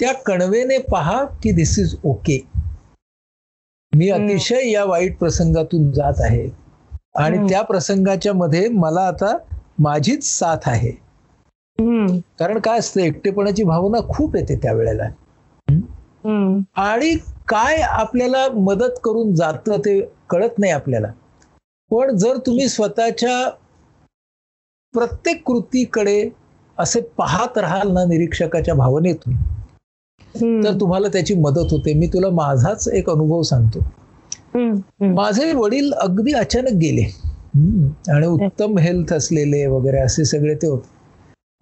त्या 0.00 0.12
कणवेने 0.26 0.78
पहा 0.90 1.22
की 1.42 1.52
दिस 1.52 1.78
इज 1.78 1.94
ओके 2.04 2.40
मी. 3.92 4.08
अतिशय 4.10 4.70
या 4.70 4.84
वाईट 4.84 5.18
प्रसंगातून 5.18 5.90
जात 5.92 6.20
आहे 6.20 6.48
आणि. 7.16 7.48
त्या 7.48 7.62
प्रसंगाच्या 7.62 8.32
मध्ये 8.34 8.68
मला 8.68 9.06
आता 9.08 9.36
माझीच 9.78 10.24
साथ 10.28 10.68
आहे. 10.68 10.90
कारण 12.38 12.58
काय 12.58 12.78
असतं 12.78 13.00
एकटेपणाची 13.00 13.64
भावना 13.64 13.98
खूप 14.08 14.36
येते 14.36 14.56
त्यावेळेला. 14.56 15.08
आणि 16.76 17.14
काय 17.48 17.80
आपल्याला 17.80 18.46
मदत 18.54 18.98
करून 19.04 19.34
जातं 19.34 19.78
ते 19.78 20.00
कळत 20.30 20.58
नाही 20.58 20.72
आपल्याला 20.72 21.08
पण 21.90 22.16
जर 22.16 22.36
तुम्ही 22.36 22.68
स्वतःच्या 22.68 23.48
प्रत्येक 24.94 25.42
कृतीकडे 25.42 26.28
असे 26.78 27.00
पाहत 27.18 27.58
राहाल 27.58 27.90
ना 27.92 28.04
निरीक्षकाच्या 28.04 28.74
भावनेतून. 28.74 29.34
तर 30.64 30.78
तुम्हाला 30.80 31.08
त्याची 31.08 31.34
मदत 31.34 31.72
होते. 31.72 31.92
मी 31.94 32.06
तुला 32.06 32.30
माझाच 32.32 32.88
एक 32.88 33.10
अनुभव 33.10 33.42
सांगतो. 33.42 33.80
माझे 35.14 35.52
वडील 35.52 35.92
अगदी 35.92 36.32
अचानक 36.34 36.72
गेले. 36.78 37.02
आणि 38.10 38.26
उत्तम 38.26 38.78
हेल्थ 38.78 39.12
असलेले 39.14 39.66
वगैरे 39.66 39.98
असे 39.98 40.24
सगळे 40.24 40.54
ते 40.54 40.66
होते. 40.66 40.88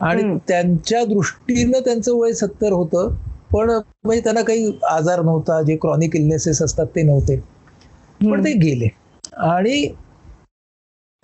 आणि. 0.01 0.23
त्यांच्या 0.49 1.05
दृष्टीनं 1.05 1.81
त्यांचं 1.85 2.13
वय 2.15 2.33
सत्तर 2.33 2.73
होतं. 2.73 3.15
पण 3.53 3.71
म्हणजे 3.71 4.21
त्यांना 4.21 4.43
काही 4.43 4.73
आजार 4.91 5.23
नव्हता. 5.23 5.61
जे 5.63 5.77
क्रॉनिक 5.77 6.17
इलनेसेस 6.17 6.63
असतात 6.63 6.87
ते 6.97 7.03
नव्हते. 7.03 7.37
पण 8.21 8.45
ते 8.45 8.53
गेले. 8.59 8.89
आणि 9.45 9.87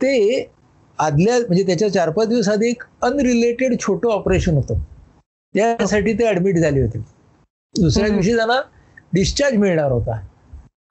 ते 0.00 0.40
आदल्या 0.98 1.38
म्हणजे 1.38 1.62
त्याच्या 1.66 1.88
चार 1.92 2.10
पाच 2.10 2.28
दिवस 2.28 2.48
आधी 2.48 2.68
एक 2.68 2.82
अनरिलेटेड 3.02 3.78
छोटं 3.80 4.08
ऑपरेशन 4.10 4.56
होतं. 4.56 4.78
त्यासाठी 5.54 6.12
ते 6.14 6.28
ऍडमिट 6.28 6.56
झाले 6.56 6.80
होते. 6.80 6.98
दुसऱ्या. 7.74 8.08
दिवशी 8.08 8.34
त्यांना 8.34 8.60
डिस्चार्ज 9.12 9.56
मिळणार 9.56 9.90
होता. 9.92 10.20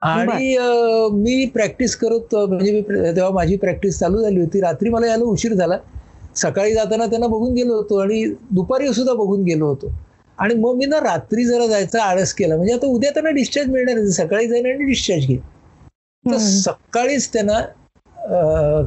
आणि 0.04 0.56
मी 1.14 1.46
प्रॅक्टिस 1.54 1.96
करत 1.98 2.36
म्हणजे 2.38 2.82
तेव्हा 2.88 3.30
माझी 3.32 3.56
प्रॅक्टिस 3.58 4.00
चालू 4.00 4.22
झाली 4.22 4.40
होती. 4.40 4.62
रात्री 4.62 4.90
मला 4.90 5.08
यायला 5.08 5.24
उशीर 5.26 5.54
झाला. 5.54 5.78
सकाळी 6.36 6.74
जाताना 6.74 7.06
त्यांना 7.06 7.28
बघून 7.28 7.54
गेलो 7.54 7.76
होतो 7.76 7.98
आणि 7.98 8.24
दुपारी 8.52 8.94
सुद्धा 8.94 9.14
बघून 9.16 9.44
गेलो 9.44 9.68
होतो. 9.68 9.92
आणि 10.38 10.54
मग 10.56 10.76
मी 10.76 10.86
ना 10.86 11.00
रात्री 11.02 11.46
जरा 11.46 11.68
जायचा 11.68 12.04
आळस 12.04 12.34
केला. 12.34 12.56
म्हणजे 12.56 12.74
आता 12.74 12.88
उद्या 12.88 13.12
त्यांना 13.12 13.30
डिस्चार्ज 13.32 13.70
मिळणार 13.70 13.98
आहे. 13.98 14.12
सकाळी 14.14 14.48
जाईन 14.48 14.66
आणि 14.66 14.86
डिस्चार्ज 14.86 15.26
घेईन. 15.28 15.40
तर. 16.26 16.38
सकाळीच 16.40 17.32
त्यांना 17.34 17.60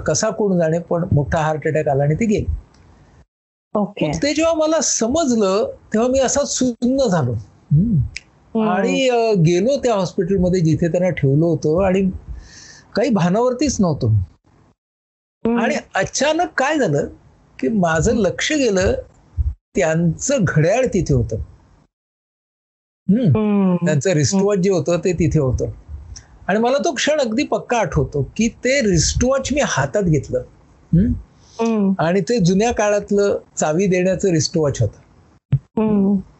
कसा 0.06 0.30
कोण 0.30 0.58
जाणे 0.58 0.78
पण 0.78 1.04
मोठा 1.12 1.38
हार्ट 1.38 1.66
अटॅक 1.68 1.88
आला 1.88 2.02
आणि 2.02 2.14
ते 2.14 2.26
गेले. 2.26 2.46
मग 3.74 4.22
ते 4.22 4.34
जेव्हा 4.34 4.52
मला 4.54 4.80
समजलं 4.80 5.70
तेव्हा 5.92 6.08
मी 6.08 6.18
असा 6.18 6.44
सुन्न 6.44 7.06
झालो. 7.08 7.34
आणि 8.54 9.08
गेलो 9.44 9.76
त्या 9.76 9.94
हॉस्पिटलमध्ये 9.94 10.60
जिथे 10.60 10.88
त्यांना 10.88 11.10
ठेवलं 11.10 11.44
होतं 11.44 11.84
आणि 11.84 12.02
काही 12.96 13.10
भानावरतीच 13.10 13.80
नव्हतो. 13.80 14.08
आणि 15.44 15.74
अचानक 15.94 16.48
काय 16.56 16.78
झालं 16.78 17.06
की 17.58 17.68
माझं 17.68 18.16
लक्ष 18.16 18.52
गेलं 18.52 18.92
त्यांचं 19.76 20.44
घड्याळ 20.44 20.86
तिथे 20.86 21.14
होतं. 21.14 21.36
त्यांचं 23.86 24.10
रिस्टवॉच 24.10 24.58
जे 24.58 24.70
होतं 24.70 24.98
ते 24.98 25.12
तिथे 25.12 25.38
होतं. 25.38 25.70
आणि 26.50 26.58
मला 26.58 26.78
तो 26.78 26.92
क्षण 26.92 27.20
अगदी 27.20 27.42
पक्का 27.42 27.78
आठवतो 27.78 28.22
की 28.36 28.48
ते 28.48 28.80
रिस्टवॉच 28.80 29.48
मी 29.52 29.60
हातात 29.64 30.02
घेतलं. 30.02 30.42
आणि 31.98 32.20
ते 32.20 32.38
जुन्या 32.38 32.72
काळातलं 32.72 33.38
चावी 33.56 33.86
देण्याचं 33.86 34.28
रिस्टवॉच 34.30 34.82
होतं. 34.82 34.98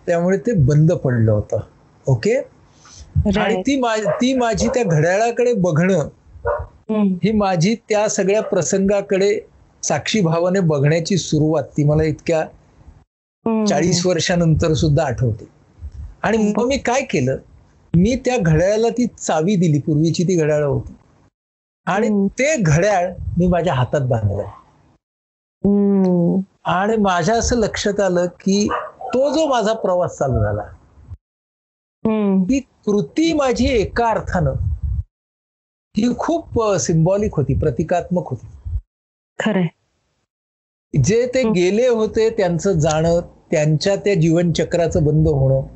त्यामुळे 0.07 0.38
ते 0.38 0.52
बंद 0.52 0.93
पडलं 0.93 1.33
होतं 1.33 1.61
ओके 2.07 2.35
आणि. 3.40 3.62
ती 3.62 3.81
मा- 3.81 4.11
ती 4.11 4.35
माझी 4.35 4.69
त्या 4.69 4.83
घड्याळाकडे 4.85 5.52
बघणं. 5.52 6.09
ही 7.25 7.33
माझी 7.33 7.75
त्या 7.75 8.09
सगळ्या 8.09 8.43
प्रसंगाकडे 8.43 9.40
साक्षी 9.83 10.21
भावाने 10.21 10.61
बघण्याची 10.61 11.17
सुरुवात 11.17 11.62
ती 11.62 11.85
मला 11.85 12.02
इतक्या. 12.02 12.45
चाळीस 13.67 14.07
वर्षानंतर 14.07 14.73
सुद्धा 14.73 15.05
आठवते 15.05 15.45
आणि 16.23 16.52
मग 16.57 16.67
मी 16.67 16.79
काय 16.79 17.02
केलं 17.02 17.37
मी 17.94 18.14
त्या 18.25 18.37
घड्याळाला 18.38 18.88
ती 18.88 19.06
चावी 19.09 19.54
दिली 19.56 19.78
पूर्वीची 19.80 20.25
ती 20.25 20.37
घड्याळ 20.37 20.64
होती 20.64 20.94
आणि. 21.87 22.09
ते 22.38 22.54
घड्याळ 22.56 23.11
मी 23.38 23.47
माझ्या 23.47 23.75
हातात 23.75 24.00
बांधलं 24.00 24.42
हम्म. 25.64 26.40
आणि 26.70 26.97
माझ्या 26.97 27.37
असं 27.37 27.56
लक्षात 27.56 28.00
आलं 28.00 28.26
की 28.40 28.66
तो 29.14 29.28
जो 29.35 29.47
माझा 29.47 29.73
प्रवास 29.73 30.18
चालू 30.18 30.42
झाला. 30.42 30.62
ती 32.44 32.59
कृती 32.87 33.32
माझी 33.32 33.66
एका 33.66 34.09
अर्थानं 34.11 34.54
ही 35.94 36.12
खूप 36.18 36.61
सिम्बॉलिक 36.80 37.35
होती 37.35 37.54
प्रतिकात्मक 37.59 38.28
होती 38.30 38.47
खरंय 39.38 39.66
जे 40.94 41.26
ते 41.35 41.42
हं. 41.42 41.52
गेले 41.52 41.87
होते 41.88 42.28
त्यांचं 42.30 42.78
जाणं 42.78 43.20
त्यांच्या 43.50 43.97
त्या 43.97 44.14
जीवनचक्राचं 44.14 45.04
बंद 45.04 45.28
होणं. 45.28 45.66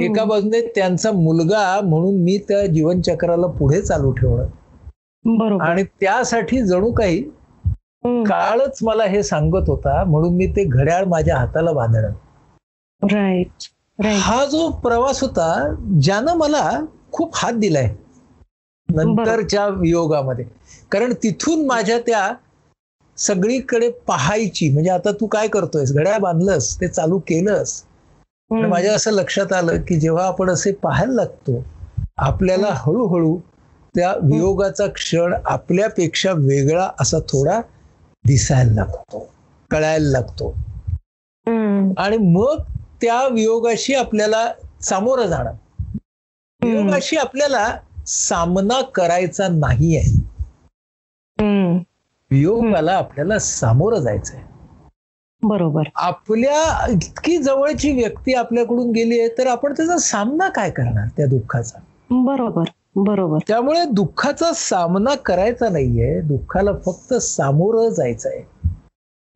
एका 0.00 0.24
बाजूने 0.24 0.60
त्यांचा 0.74 1.12
मुलगा 1.12 1.80
म्हणून 1.80 2.22
मी 2.24 2.36
त्या 2.48 2.64
जीवनचक्राला 2.66 3.46
पुढे 3.58 3.80
चालू 3.82 4.12
ठेवणं 4.12 4.46
आणि 5.60 5.82
त्यासाठी 6.00 6.60
जणू 6.62 6.90
काही. 6.92 7.22
काळच 8.24 8.78
मला 8.82 9.04
हे 9.04 9.22
सांगत 9.22 9.68
होता 9.68 10.02
म्हणून 10.04 10.34
मी 10.36 10.46
ते 10.46 10.64
घड्याळ 10.64 11.04
माझ्या 11.04 11.36
हाताला 11.38 11.72
बांधणं 11.72 12.12
राईट 13.02 13.68
हा 14.20 14.44
जो 14.44 14.68
प्रवास 14.82 15.22
होता 15.22 15.48
ज्यानं 16.00 16.34
मला 16.36 16.70
खूप 17.12 17.32
हात 17.34 17.52
दिलाय 17.52 17.88
नंतरच्या 18.88 19.66
वियोगामध्ये. 19.68 20.44
कारण 20.92 21.12
तिथून 21.22 21.64
माझ्या 21.66 21.98
त्या 21.98 22.28
सगळीकडे 23.18 23.88
पाहायची 24.06 24.68
म्हणजे 24.70 24.90
आता 24.90 25.10
तू 25.20 25.26
काय 25.26 25.48
करतोयस? 25.48 25.92
घड्याळ 25.92 26.18
बांधलंस 26.20 26.74
ते 26.80 26.88
चालू 26.88 27.18
केलंस. 27.28 27.82
माझ्या 28.50 28.94
असं 28.94 29.10
लक्षात 29.10 29.52
आलं 29.52 29.82
की 29.82 30.00
जेव्हा 30.00 30.26
आपण 30.26 30.50
असे 30.50 30.72
पाहायला 30.72 31.12
लागतो 31.12 31.64
आपल्याला 32.16 32.68
हळूहळू 32.70 33.38
त्या 33.94 34.14
वियोगाचा 34.22 34.86
क्षण 34.86 35.34
आपल्यापेक्षा 35.44 36.32
वेगळा 36.32 36.90
असा 37.00 37.18
थोडा 37.18 37.60
दिसायला 38.26 38.72
लागतो 38.72 39.30
कळायला 39.70 40.10
लागतो. 40.10 40.54
आणि 41.98 42.16
मग 42.16 42.62
त्या 43.02 43.28
वियोगाशी 43.28 43.94
आपल्याला 43.94 44.52
सामोरं 44.82 45.26
जाणं. 45.26 45.52
वियोगाशी 46.62 47.16
आपल्याला 47.16 47.78
सामना 48.06 48.82
करायचा 48.82 49.48
नाहीये. 49.48 50.00
हम्म, 51.40 51.78
वियोगाला 52.30 52.92
आपल्याला 52.92 53.38
सामोरं 53.38 53.98
जायचंय. 53.98 54.40
बरोबर. 55.48 55.82
आपल्या 55.94 56.86
इतकी 56.90 57.36
जवळची 57.36 57.92
व्यक्ती 57.92 58.34
आपल्याकडून 58.34 58.90
गेली 58.90 59.20
आहे 59.20 59.28
तर 59.28 59.46
आपण 59.46 59.72
त्याचा 59.72 59.96
सामना 59.96 60.48
काय 60.48 60.70
करणार 60.70 61.08
त्या 61.16 61.26
दुःखाचा? 61.26 61.78
बरोबर 62.10 62.64
बरोबर. 62.96 63.38
त्यामुळे 63.48 63.84
दुःखाचा 63.84 64.52
सामना 64.54 65.14
करायचा 65.14 65.68
नाहीये 65.68 66.20
दुःखाला 66.20 66.70
फक्त 66.86 67.14
सामोरं 67.14 68.02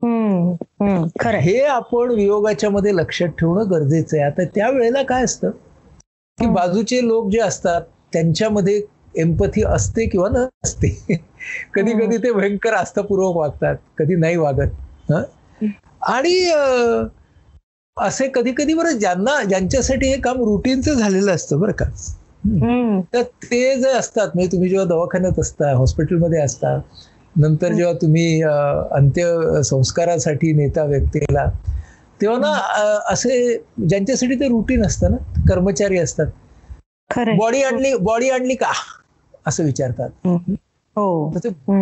हम्म, 0.03 0.53
हम्म, 0.53 1.05
खरंय. 1.21 1.41
हे 1.41 1.63
आपण 1.63 2.11
वियोगाच्या 2.11 2.71
मध्ये 2.71 2.95
लक्षात 2.95 3.29
ठेवणं 3.29 3.71
गरजेचं 3.71 4.17
आहे. 4.17 4.27
आता 4.27 4.45
त्या 4.45 4.71
वेळेला 4.71 5.03
काय 5.03 5.25
असतं? 5.25 5.51
की. 6.39 6.47
बाजूचे 6.47 7.09
लोक 7.09 7.31
जे 7.31 7.39
असतात 7.39 7.83
त्यांच्यामध्ये 8.13 8.83
एम्पथी 9.17 9.63
असते 9.63 10.07
किंवा 10.07 10.29
नसते. 10.29 11.07
कधी 11.75 11.93
कधी 11.93 12.17
ते 12.17 12.33
भयंकर 12.33 12.73
आस्थापूर्वक 12.73 13.37
वागतात 13.37 13.77
कधी 13.99 14.15
नाही 14.15 14.37
वागत. 14.37 14.71
हं? 15.13 15.23
आणि 16.01 16.51
असे 17.97 18.29
कधी 18.29 18.53
कधी 18.53 18.75
बरं 18.75 18.99
ज्यांना 18.99 19.43
ज्यांच्यासाठी 19.43 20.09
हे 20.09 20.17
काम 20.21 20.37
रुटीनचं 20.37 20.95
झालेलं 20.95 21.33
असतं 21.35 21.61
बरं 21.61 21.73
का. 21.73 21.85
तर 23.15 23.23
ते 23.23 23.75
जे 23.81 23.89
असतात 23.89 24.29
म्हणजे 24.35 24.53
तुम्ही 24.53 24.69
जेव्हा 24.69 24.87
दवाखान्यात 24.87 25.39
असता 25.39 25.73
हॉस्पिटलमध्ये 25.77 26.41
असता 26.41 26.79
नंतर 27.37 27.73
जेव्हा 27.73 27.93
तुम्ही 27.95 28.43
अं, 28.43 28.89
अंत्यसंस्कारासाठी 28.91 30.53
नेता 30.53 30.85
व्यक्तीला 30.85 31.49
तेव्हा 32.21 32.39
ना 32.39 32.53
असे 33.09 33.57
ज्यांच्यासाठी 33.89 34.35
ते 34.35 34.49
रुटीन 34.49 34.85
असतं 34.87 35.11
ना 35.11 35.17
कर्मचारी 35.49 35.99
असतात. 35.99 36.27
बॉडी 37.37 37.63
आणली 37.63 37.95
बॉडी 37.97 38.31
आणली 38.31 38.55
का? 38.55 38.73
असं 39.47 39.65
विचारतात. 39.65 40.11
हो. 40.97 41.31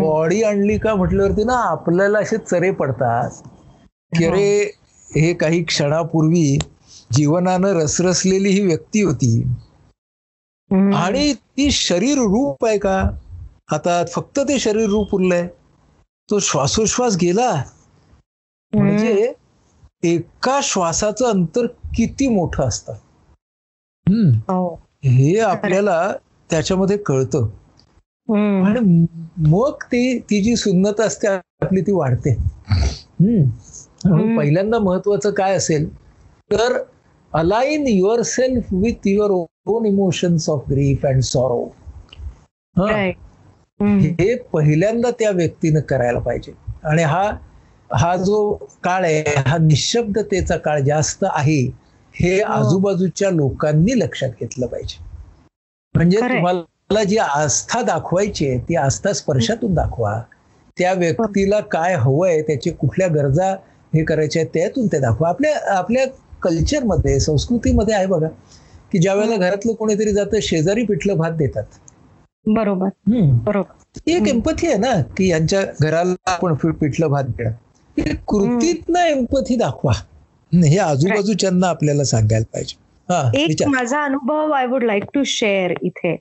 बॉडी 0.03 0.43
आणली 0.43 0.79
का 0.79 0.95
म्हटल्यावरती 0.95 1.45
ना 1.45 1.55
आपल्याला 1.55 2.19
असे 2.19 2.37
चरे 2.39 2.71
पडतात. 2.71 3.31
की 4.17 4.25
अरे 4.25 4.65
हे 5.17 5.35
काही 5.35 5.65
क्षणापूर्वी 5.65 6.59
जीवनानं 7.12 7.69
रसरसलेली 7.69 8.49
ही 8.49 8.61
व्यक्ती 8.61 9.03
होती. 9.03 9.47
आणि 10.95 11.35
ती 11.35 11.71
शरीर 11.71 12.19
रूप 12.19 12.65
आहे 12.65 12.79
का? 12.79 13.11
आता 13.71 14.05
फक्त 14.07 14.38
ते 14.38 14.59
शरीर 14.59 14.88
रूप 14.88 15.15
उरलंय. 15.15 15.49
तो 16.31 16.38
श्वासोश्वास 16.38 17.17
गेला? 17.17 17.62
म्हणजे 18.75 19.33
एका 20.03 20.61
श्वासाचं 20.62 21.27
अंतर 21.27 21.67
किती 21.67 22.29
मोठं 22.29 22.65
असतं. 22.65 22.93
हो. 24.38 24.75
हे 25.05 25.41
आपल्याला 25.41 26.12
त्याच्यामध्ये 26.50 26.97
कळतं. 26.97 27.47
आणि 28.65 29.07
मग 29.37 29.73
ती 29.85 30.19
ती 30.19 30.43
जी 30.43 30.57
सुन्नत 30.57 31.00
असते 31.00 31.29
आपली 31.29 31.81
ती 31.81 31.93
वाढते. 31.93 32.31
हम्म. 32.71 33.50
म्हणून. 34.05 34.37
पहिल्यांदा 34.38 34.78
महत्वाचं 34.78 35.31
काय 35.31 35.57
असेल 35.57 35.88
तर 36.50 36.78
align 37.33 37.87
yourself 38.23 38.73
with 38.73 39.07
your 39.07 39.31
own 39.67 39.87
emotions 39.87 40.49
of 40.50 40.64
grief 40.71 41.07
and 41.07 41.23
sorrow 41.23 41.64
हे 43.81 44.35
पहिल्यांदा 44.52 45.11
त्या 45.11 45.31
व्यक्तीनं 45.31 45.81
करायला 45.81 46.19
पाहिजे. 46.19 46.52
आणि 46.85 47.02
हा 47.02 47.31
हा 47.90 48.14
जो 48.17 48.52
काळ 48.85 49.05
आहे 49.05 49.35
हा 49.47 49.57
निशब्दतेचा 49.59 50.57
काळ 50.57 50.81
जास्त 50.81 51.25
आहे 51.25 51.61
हे 52.14 52.35
हो. 52.43 52.52
आजूबाजूच्या 52.52 53.31
लोकांनी 53.31 53.99
लक्षात 53.99 54.31
घेतलं 54.40 54.67
पाहिजे. 54.67 54.99
म्हणजे. 55.95 56.21
तुम्हाला 56.21 57.02
जी 57.05 57.17
आस्था 57.19 57.83
दाखवायची 57.83 58.49
आहे 58.49 58.59
ती 58.59 58.76
आस्था 58.76 59.12
स्पर्शातून 59.12 59.75
दाखवा. 59.75 60.21
त्या 60.76 60.93
व्यक्तीला 60.93 61.61
काय 61.61 61.94
हवंय 61.94 62.40
त्याचे 62.42 62.70
कुठल्या 62.70 63.09
गरजा 63.09 63.55
हे 63.94 64.05
करायच्या 64.05 64.42
आहेत 64.42 64.51
त्यातून 64.55 64.87
ते 64.87 64.98
दाखवा. 64.98 65.29
आपल्या 65.29 65.77
आपल्या 65.77 66.07
कल्चरमध्ये 66.42 67.20
संस्कृतीमध्ये 67.20 67.94
आहे 67.94 68.07
बघा 68.07 68.29
की 68.92 68.98
ज्या 68.98 69.14
वेळेला 69.14 69.37
घरातलं 69.37 69.72
कोणीतरी 69.72 70.12
जातं 70.12 70.38
शेजारी 70.42 70.85
पिठलं 70.85 71.16
भात 71.16 71.33
देतात. 71.33 71.64
बरोबर. 72.46 72.87
हम्म. 72.87 73.38
बरोबर. 73.38 73.98
ती 73.98 74.12
एक 74.12 74.29
एम्पथी 74.29 74.66
आहे 74.66 74.79
ना 74.79 75.03
की 75.16 75.29
यांच्या 75.29 75.64
घराला 75.81 76.14
आपण 76.27 76.55
पिठलं 76.55 77.07
भात 77.07 77.24
देणं. 77.24 77.51
हे 77.98 78.14
कृतीत 78.27 78.88
ना 78.88 79.07
एम्पथी 79.07 79.57
दाखवा. 79.57 79.92
हे 80.53 80.79
आजूबाजूच्यांना 80.79 81.66
आपल्याला 81.68 82.05
सांगायला 82.05 82.44
पाहिजे. 82.53 82.77
हा 82.79 82.88
एक 83.35 83.68
माझा 83.68 84.03
अनुभव 84.03 84.51
I 84.51 84.66
would 84.66 84.85
like 84.85 85.05
to 85.14 85.23
share 85.27 85.73
इथे 85.83 86.16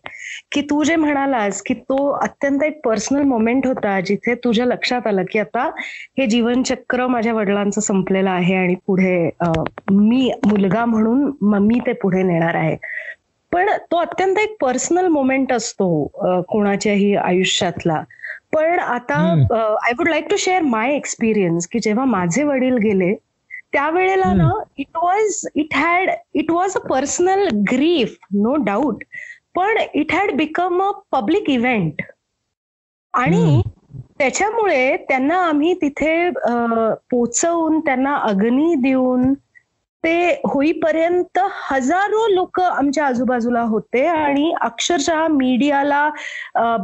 की 0.51 0.61
तू 0.61 0.83
जे 0.83 0.95
म्हणालास 0.95 1.61
की 1.61 1.73
तो 1.73 2.11
अत्यंत 2.11 2.63
एक 2.63 2.81
पर्सनल 2.85 3.21
मोमेंट 3.21 3.67
होता 3.67 4.01
जिथे 4.01 4.35
तुझ्या 4.35 4.65
लक्षात 4.65 5.07
आलं 5.07 5.23
की 5.31 5.39
आता 5.39 5.71
हे 6.19 6.25
जीवनचक्र 6.25 7.07
माझ्या 7.07 7.33
वडिलांचं 7.33 7.81
संपलेलं 7.81 8.29
आहे 8.29 8.55
आणि 8.55 8.75
पुढे 8.87 9.29
मी 9.91 10.31
मुलगा 10.45 10.85
म्हणून 10.85 11.31
म- 11.41 11.67
ते 11.87 11.93
पुढे 11.93 12.23
नेणार 12.23 12.55
आहे. 12.55 12.77
पण 13.53 13.69
तो 13.91 13.97
अत्यंत 13.97 14.37
एक 14.37 14.55
पर्सनल 14.61 15.07
मोमेंट 15.07 15.53
असतो 15.53 16.05
कोणाच्याही 16.49 17.15
आयुष्यातला. 17.15 18.03
पण 18.55 18.79
आता. 18.79 19.15
I 19.83 19.91
would 19.97 20.09
like 20.09 20.27
to 20.29 20.35
share 20.35 20.61
my 20.61 20.93
experience 20.93 21.67
की 21.67 21.79
जेव्हा 21.79 22.05
माझे 22.05 22.43
वडील 22.43 22.77
गेले 22.77 23.15
त्यावेळेला 23.73 24.33
ना 24.33 24.49
it 24.77 24.97
was 24.97 25.41
it 25.55 25.75
had 25.75 26.09
it 26.33 26.51
was 26.51 26.75
a 26.75 26.79
personal 26.79 27.47
grief 27.71 28.17
no 28.33 28.55
doubt 28.55 29.03
पण 29.55 29.77
it 29.93 30.13
had 30.13 30.31
become 30.31 30.81
a 30.83 30.91
public 31.11 31.49
event 31.49 32.01
आणि 33.13 33.61
त्याच्यामुळे 34.19 34.95
त्यांना 35.09 35.37
आम्ही 35.45 35.73
तिथे 35.73 36.29
पोचवून 37.11 37.79
त्यांना 37.79 38.15
अग्नी 38.15 38.73
देऊन 38.75 39.33
ते 40.03 40.29
होईपर्यंत 40.45 41.39
हजारो 41.69 42.27
लोक 42.27 42.59
आमच्या 42.61 43.05
आजूबाजूला 43.05 43.61
होते 43.61 44.05
आणि 44.07 44.51
अक्षरशः 44.61 45.25
मीडियाला 45.27 46.09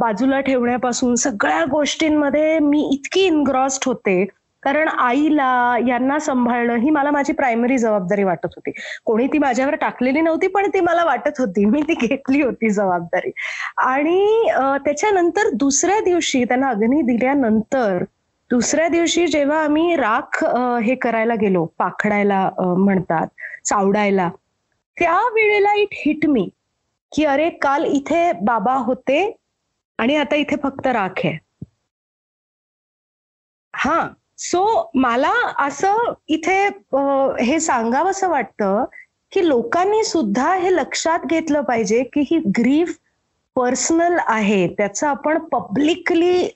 बाजूला 0.00 0.40
ठेवण्यापासून 0.40 1.14
सगळ्या 1.14 1.64
गोष्टींमध्ये 1.64 2.58
मी 2.58 2.88
इतकी 2.92 3.20
इनग्रॉस्ड 3.20 3.82
होते. 3.86 4.24
कारण 4.64 4.88
आईला 4.88 5.76
यांना 5.88 6.18
सांभाळणं 6.18 6.76
ही 6.76 6.90
मला 6.90 7.10
माझी 7.10 7.32
प्रायमरी 7.32 7.78
जबाबदारी 7.78 8.24
वाटत 8.24 8.46
होती. 8.46 8.70
कोणी 9.04 9.26
ती 9.26 9.38
माझ्यावर 9.38 9.74
टाकलेली 9.74 10.20
नव्हती 10.20 10.46
पण 10.46 10.68
ती 10.74 10.80
मला 10.80 11.04
वाटत 11.04 11.38
होती. 11.38 11.64
मी 11.64 11.82
ती 11.82 11.94
घेतली 11.94 12.42
होती 12.42 12.70
जबाबदारी. 12.70 13.30
आणि 13.76 14.48
त्याच्यानंतर 14.84 15.48
दुसऱ्या 15.54 16.00
दिवशी 16.00 16.44
त्यांना 16.44 16.68
अग्नी 16.68 17.02
दिल्यानंतर 17.02 18.04
दुसऱ्या 18.50 18.88
दिवशी 18.88 19.26
जेव्हा 19.26 19.62
आम्ही 19.64 19.94
राख 19.96 20.44
हे 20.82 20.94
करायला 20.94 21.34
गेलो 21.34 21.64
पाखडायला 21.78 22.48
म्हणतात 22.58 23.26
चावडायला 23.64 24.30
त्या 24.96 25.18
वेळेला 25.34 25.74
इट 25.74 25.88
हिट 25.92 26.26
मी 26.26 26.48
की 27.16 27.24
अरे 27.24 27.48
काल 27.50 27.84
इथे 27.84 28.32
बाबा 28.32 28.74
होते 28.74 29.36
आणि 29.98 30.16
आता 30.16 30.34
इथे 30.36 30.56
फक्त 30.62 30.86
राख 30.86 31.20
आहे. 31.24 31.38
हा. 33.76 34.08
सो 34.44 34.90
मला 34.94 35.32
असं 35.58 36.12
इथे 36.28 36.56
हे 37.40 37.58
सांगावंसं 37.60 38.28
वाटतं 38.28 38.84
की 39.32 39.46
लोकांनी 39.48 40.02
सुद्धा 40.04 40.52
हे 40.54 40.74
लक्षात 40.74 41.26
घेतलं 41.26 41.60
पाहिजे 41.60 42.02
की 42.12 42.20
ही 42.30 42.38
ग्रीफ 42.58 42.96
पर्सनल 43.56 44.18
आहे. 44.26 44.66
त्याचं 44.68 45.06
आपण 45.06 45.38
पब्लिकली 45.52 46.48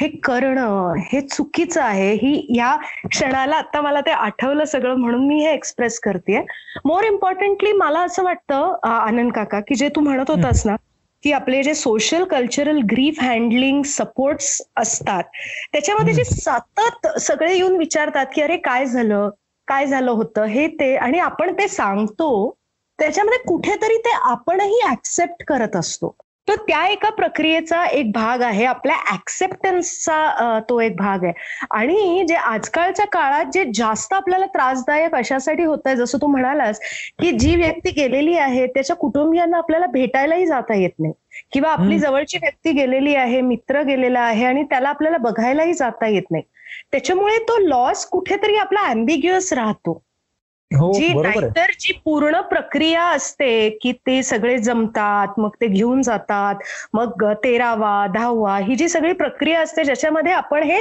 हे 0.00 0.08
करणं 0.24 0.94
हे 1.02 1.20
चुकीचं 1.20 1.82
आहे. 1.82 2.12
ही 2.12 2.46
या 2.56 2.74
क्षणाला 3.10 3.56
आता 3.56 3.80
मला 3.80 4.00
ते 4.00 4.10
आठवलं 4.10 4.64
सगळं 4.64 4.94
म्हणून 4.96 5.26
मी 5.28 5.40
हे 5.40 5.52
एक्सप्रेस 5.52 5.98
करते 6.00 6.44
मोर 6.84 7.04
इम्पॉर्टंटली 7.04 7.72
मला 7.72 8.00
असं 8.00 8.24
वाटतं 8.24 8.76
आनंद 8.88 9.32
काका 9.32 9.60
की 9.60 9.74
जे 9.74 9.88
तू 9.88 10.00
म्हणत 10.00 10.30
होतास 10.30 10.66
ना 10.66 10.76
की 11.22 11.32
आपले 11.32 11.62
जे 11.62 11.74
social 11.74 12.24
cultural 12.24 12.80
grief 12.90 13.22
handling 13.22 13.82
supports 13.82 14.62
असतात 14.76 15.24
त्याच्यामध्ये 15.72 16.14
जे 16.14 16.24
सतत 16.24 17.06
सगळे 17.18 17.54
येऊन 17.54 17.76
विचारतात 17.76 18.26
की 18.34 18.42
अरे 18.42 18.56
काय 18.56 18.86
झालं? 18.86 19.28
काय 19.68 19.86
झालं 19.86 20.10
होतं? 20.10 20.44
हे 20.44 20.66
ते 20.68 20.94
आणि 20.96 21.18
आपण 21.18 21.52
ते 21.52 21.68
सांगतो 21.68 22.56
त्याच्यामध्ये 22.98 23.38
कुठेतरी 23.38 23.96
ते 23.98 24.10
आपणही 24.22 24.80
ऍक्सेप्ट 24.90 25.44
करत 25.48 25.76
असतो. 25.76 26.16
तर 26.48 26.56
त्या 26.68 26.84
एका 26.86 27.08
प्रक्रियेचा 27.10 27.84
एक 27.86 28.10
भाग 28.12 28.42
आहे 28.42 28.64
आपल्या 28.64 28.96
ऍक्सेप्टन्सचा 29.12 30.58
तो 30.68 30.78
एक 30.80 30.96
भाग 30.96 31.24
आहे. 31.24 31.32
आणि 31.70 32.24
जे 32.28 32.34
आजकालच्या 32.34 33.06
काळात 33.06 33.50
जे 33.52 33.64
जास्त 33.74 34.14
आपल्याला 34.14 34.46
त्रासदायक 34.46 35.14
अशासाठी 35.14 35.64
होत 35.64 35.86
आहे 35.86 35.96
जसं 35.96 36.18
तू 36.22 36.26
म्हणालास 36.26 36.80
की 37.20 37.30
जी 37.32 37.54
व्यक्ती 37.56 37.90
गेलेली 37.90 38.36
आहे 38.38 38.66
त्याच्या 38.66 38.96
कुटुंबियांना 38.96 39.58
आपल्याला 39.58 39.86
भेटायलाही 39.86 40.46
जाता 40.46 40.74
येत 40.74 40.98
नाही. 40.98 41.12
किंवा 41.52 41.70
आपली. 41.72 41.98
जवळची 41.98 42.38
व्यक्ती 42.38 42.72
गेलेली 42.72 43.14
आहे 43.14 43.40
मित्र 43.40 43.82
गेलेला 43.82 44.20
आहे 44.20 44.44
आणि 44.44 44.62
त्याला 44.62 44.88
आपल्याला 44.88 45.18
बघायलाही 45.20 45.74
जाता 45.74 46.06
येत 46.06 46.30
नाही. 46.30 46.42
त्याच्यामुळे 46.92 47.38
तो 47.38 47.58
लॉस 47.58 48.04
कुठेतरी 48.06 48.56
आपला 48.56 48.80
अँबिग्युअस 48.80 49.52
राहतो. 49.52 50.00
जी 50.70 51.12
बरोबर 51.12 51.26
आहे. 51.26 51.40
नाहीतर 51.40 51.72
जी 51.80 51.92
पूर्ण 52.04 52.40
प्रक्रिया 52.40 53.04
असते 53.04 53.68
की 53.82 53.92
ते 54.06 54.22
सगळे 54.22 54.56
जमतात 54.58 55.38
मग 55.38 55.50
ते 55.60 55.66
घेऊन 55.66 56.02
जातात 56.02 56.62
मग 56.92 57.24
तेरावा 57.44 58.06
दहावा 58.14 58.56
ही 58.58 58.76
जी 58.76 58.88
सगळी 58.88 59.12
प्रक्रिया 59.12 59.60
असते 59.60 59.84
ज्याच्यामध्ये 59.84 60.32
आपण 60.32 60.62
हे 60.62 60.80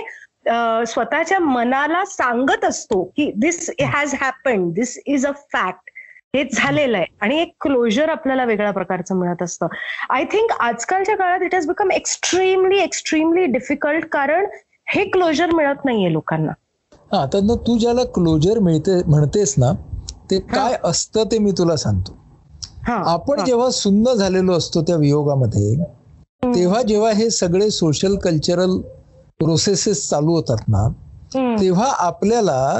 स्वतःच्या 0.87 1.39
मनाला 1.39 2.03
सांगत 2.05 2.65
असतो 2.65 3.03
की 3.17 3.31
this 3.35 3.69
has 3.83 4.13
happen 4.21 4.69
this 4.71 4.97
is 5.05 5.25
a 5.25 5.31
fact 5.53 5.89
हे 6.35 6.43
झालेलं 6.53 6.97
आहे 6.97 7.05
आणि 7.21 7.41
एक 7.41 7.53
क्लोजर 7.61 8.09
आपल्याला 8.09 8.43
वेगळ्या 8.45 8.71
प्रकारचं 8.71 9.15
मिळत 9.15 9.41
असतं. 9.43 9.67
आय 10.09 10.23
थिंक 10.23 10.51
आजकालच्या 10.59 11.15
काळात 11.17 11.43
it 11.43 11.53
has 11.55 11.67
become 11.67 11.91
extremely 11.91 12.79
extremely 12.79 13.45
difficult 13.45 14.05
कारण 14.11 14.45
हे 14.93 15.03
क्लोजर 15.09 15.51
मिळत 15.55 15.85
नाहीये 15.85 16.11
लोकांना. 16.13 16.51
हा 17.11 17.25
तर 17.25 17.53
तू 17.67 17.77
ज्याला 17.77 18.03
क्लोजर 18.13 18.59
मिळते 18.59 19.01
म्हणतेस 19.05 19.53
ना 19.57 19.71
ते 20.31 20.39
काय 20.47 20.75
असतं 20.83 21.23
ते 21.31 21.37
मी 21.39 21.51
तुला 21.51 21.75
सांगतो 21.77 22.17
हा 22.87 22.95
आपण. 23.05 23.43
जेव्हा 23.45 23.69
सुन्न 23.71 24.13
झालेलो 24.13 24.53
असतो 24.53 24.81
त्या 24.81 24.95
वियोगामध्ये 24.95 25.75
तेव्हा 26.53 26.81
जेव्हा 26.81 27.11
हे 27.11 27.29
सगळे 27.29 27.69
सोशल 27.71 28.15
कल्चरल 28.17 28.77
प्रोसेसेस 29.39 30.07
चालू 30.09 30.35
होतात 30.35 30.67
ना. 30.67 30.87
तेव्हा 31.55 31.87
आपल्याला 31.99 32.79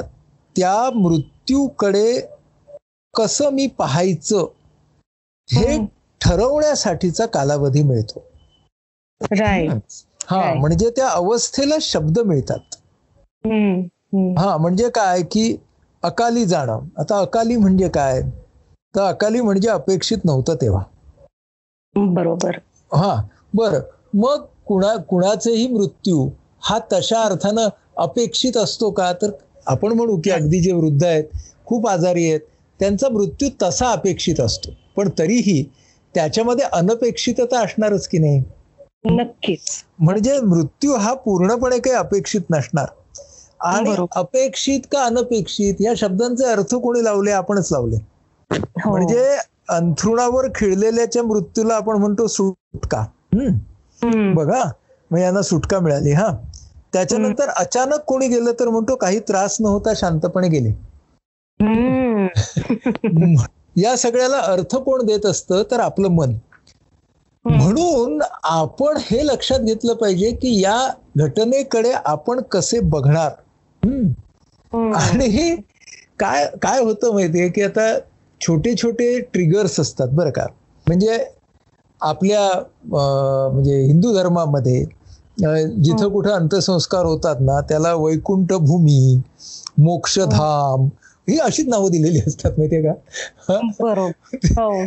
त्या 0.56 0.90
मृत्यूकडे 0.96 2.20
कसं 3.14 3.50
मी 3.50 3.68
पाहायचं 3.78 4.46
हे. 5.50 5.78
ठरवण्यासाठीचा 6.22 7.26
कालावधी 7.26 7.82
मिळतो 7.84 8.24
हा. 10.22 10.54
म्हणजे 10.54 10.90
त्या 10.90 11.08
अवस्थेला 11.10 11.76
शब्द 11.82 12.20
मिळतात. 12.20 12.76
हा 14.14 14.58
म्हणजे 14.58 14.90
काय 14.90 15.22
की 15.22 15.56
अकाली 16.04 16.46
जाणं. 16.46 16.80
आता 16.98 17.20
अकाली 17.20 17.56
म्हणजे 17.56 17.90
काय? 17.90 18.22
तर 18.96 19.02
अकाली 19.02 19.42
म्हणजे 19.42 19.70
अपेक्षित 19.70 20.18
नव्हतं 20.26 20.56
तेव्हा. 20.56 20.84
बरोबर. 21.96 22.58
हा 22.94 23.16
बर. 23.54 23.80
मग 24.14 24.46
कुणा 24.66 24.96
कुणाचेही 24.96 25.68
मृत्यू 25.68 26.30
हा 26.62 26.80
तशा 26.94 27.22
अर्थानं 27.22 27.68
अपेक्षित 27.98 28.58
असतो 28.58 28.90
का? 28.92 29.12
तर 29.14 29.32
आपण 29.68 29.92
म्हणू 29.92 30.18
की 30.24 30.30
अगदी 30.32 30.60
जे 30.60 30.72
वृद्ध 30.72 31.04
आहेत 31.06 31.24
खूप 31.66 31.88
आजारी 31.88 32.30
आहेत 32.30 32.40
त्यांचा 32.80 33.10
मृत्यू 33.10 33.50
तसा 33.64 33.92
अपेक्षित 33.92 34.40
असतो. 34.40 34.72
पण 34.96 35.10
तरीही 35.20 35.64
त्याच्यामध्ये 36.16 36.66
अनपेक्षितता 36.66 37.60
असणारच 37.60 38.08
की 38.08 38.18
नाही? 38.18 38.44
नक्कीच. 39.06 39.84
म्हणजे 40.00 40.40
मृत्यू 40.40 40.96
हा 40.96 41.14
पूर्णपणे 41.14 41.80
काही 41.80 41.96
अपेक्षित 41.96 42.42
नसणार. 42.50 42.86
आणि. 43.62 43.96
अपेक्षित 44.16 44.82
का 44.92 45.04
अनपेक्षित 45.04 45.82
या 45.82 45.94
शब्दांचे 45.98 46.46
अर्थ 46.46 46.76
कोणी 46.76 47.04
लावले 47.04 47.32
आपणच 47.32 47.72
लावले 47.72 47.96
हो. 48.52 48.90
म्हणजे 48.92 49.24
अंथरुणावर 49.70 50.48
खिळलेल्याच्या 50.56 51.24
मृत्यूला 51.24 51.76
आपण 51.76 51.98
म्हणतो 51.98 52.28
सुटका 52.28 53.00
हम्म. 53.34 54.34
बघा 54.34 54.64
मग 55.12 55.20
यांना 55.20 55.42
सुटका 55.42 55.80
मिळाली 55.80 56.12
हा 56.12 56.28
त्याच्यानंतर 56.94 57.50
अचानक 57.50 58.00
कोणी 58.00 58.28
गेलं 58.28 58.52
तर 58.60 58.70
म्हणतो 58.70 58.96
काही 58.96 59.20
त्रास 59.20 59.58
न 59.60 59.66
होता 59.66 59.94
शांतपणे 59.96 60.48
गेले. 60.48 60.70
या 63.76 63.96
सगळ्याला 63.98 64.38
अर्थ 64.38 64.76
कोण 64.76 65.06
देत 65.06 65.26
असतं 65.26 65.64
तर 65.72 65.80
आपलं 65.80 66.08
मन 66.08 66.34
म्हणून 67.46 68.22
आपण 68.44 68.98
हे 69.02 69.26
लक्षात 69.28 69.60
घेतलं 69.60 69.94
पाहिजे 69.94 70.32
की 70.32 70.60
या 70.62 70.78
घटनेकडे 71.18 71.92
आपण 72.06 72.42
कसे 72.42 72.80
बघणार. 72.80 73.30
आणि 74.94 75.56
काय 76.20 76.46
काय 76.62 76.80
होतं 76.82 77.14
माहितीये 77.14 77.50
की 77.50 77.62
आता 77.62 77.94
छोटे 78.42 78.74
छोटे 78.76 79.20
ट्रिगर्स 79.34 79.80
असतात 79.80 80.08
बरं 80.08 80.30
का. 80.30 80.46
म्हणजे 80.88 81.18
आपल्या 82.02 82.50
म्हणजे 82.86 83.80
हिंदू 83.82 84.14
धर्मामध्ये 84.14 84.84
जिथं 85.82 86.10
कुठं 86.10 86.32
अंत्यसंस्कार 86.32 87.06
होतात 87.06 87.36
ना 87.40 87.60
त्याला 87.62 87.94
वैकुंठ 87.94 88.54
भूमी 88.54 89.22
मोक्षधाम 89.78 90.88
ही 91.28 91.38
अशीच 91.40 91.68
नावं 91.68 91.92
दिलेली 91.92 92.20
असतात 92.28 92.52
माहितीये 92.58 92.82
का? 92.82 92.94
हा? 93.50 93.60
हो. 94.60 94.86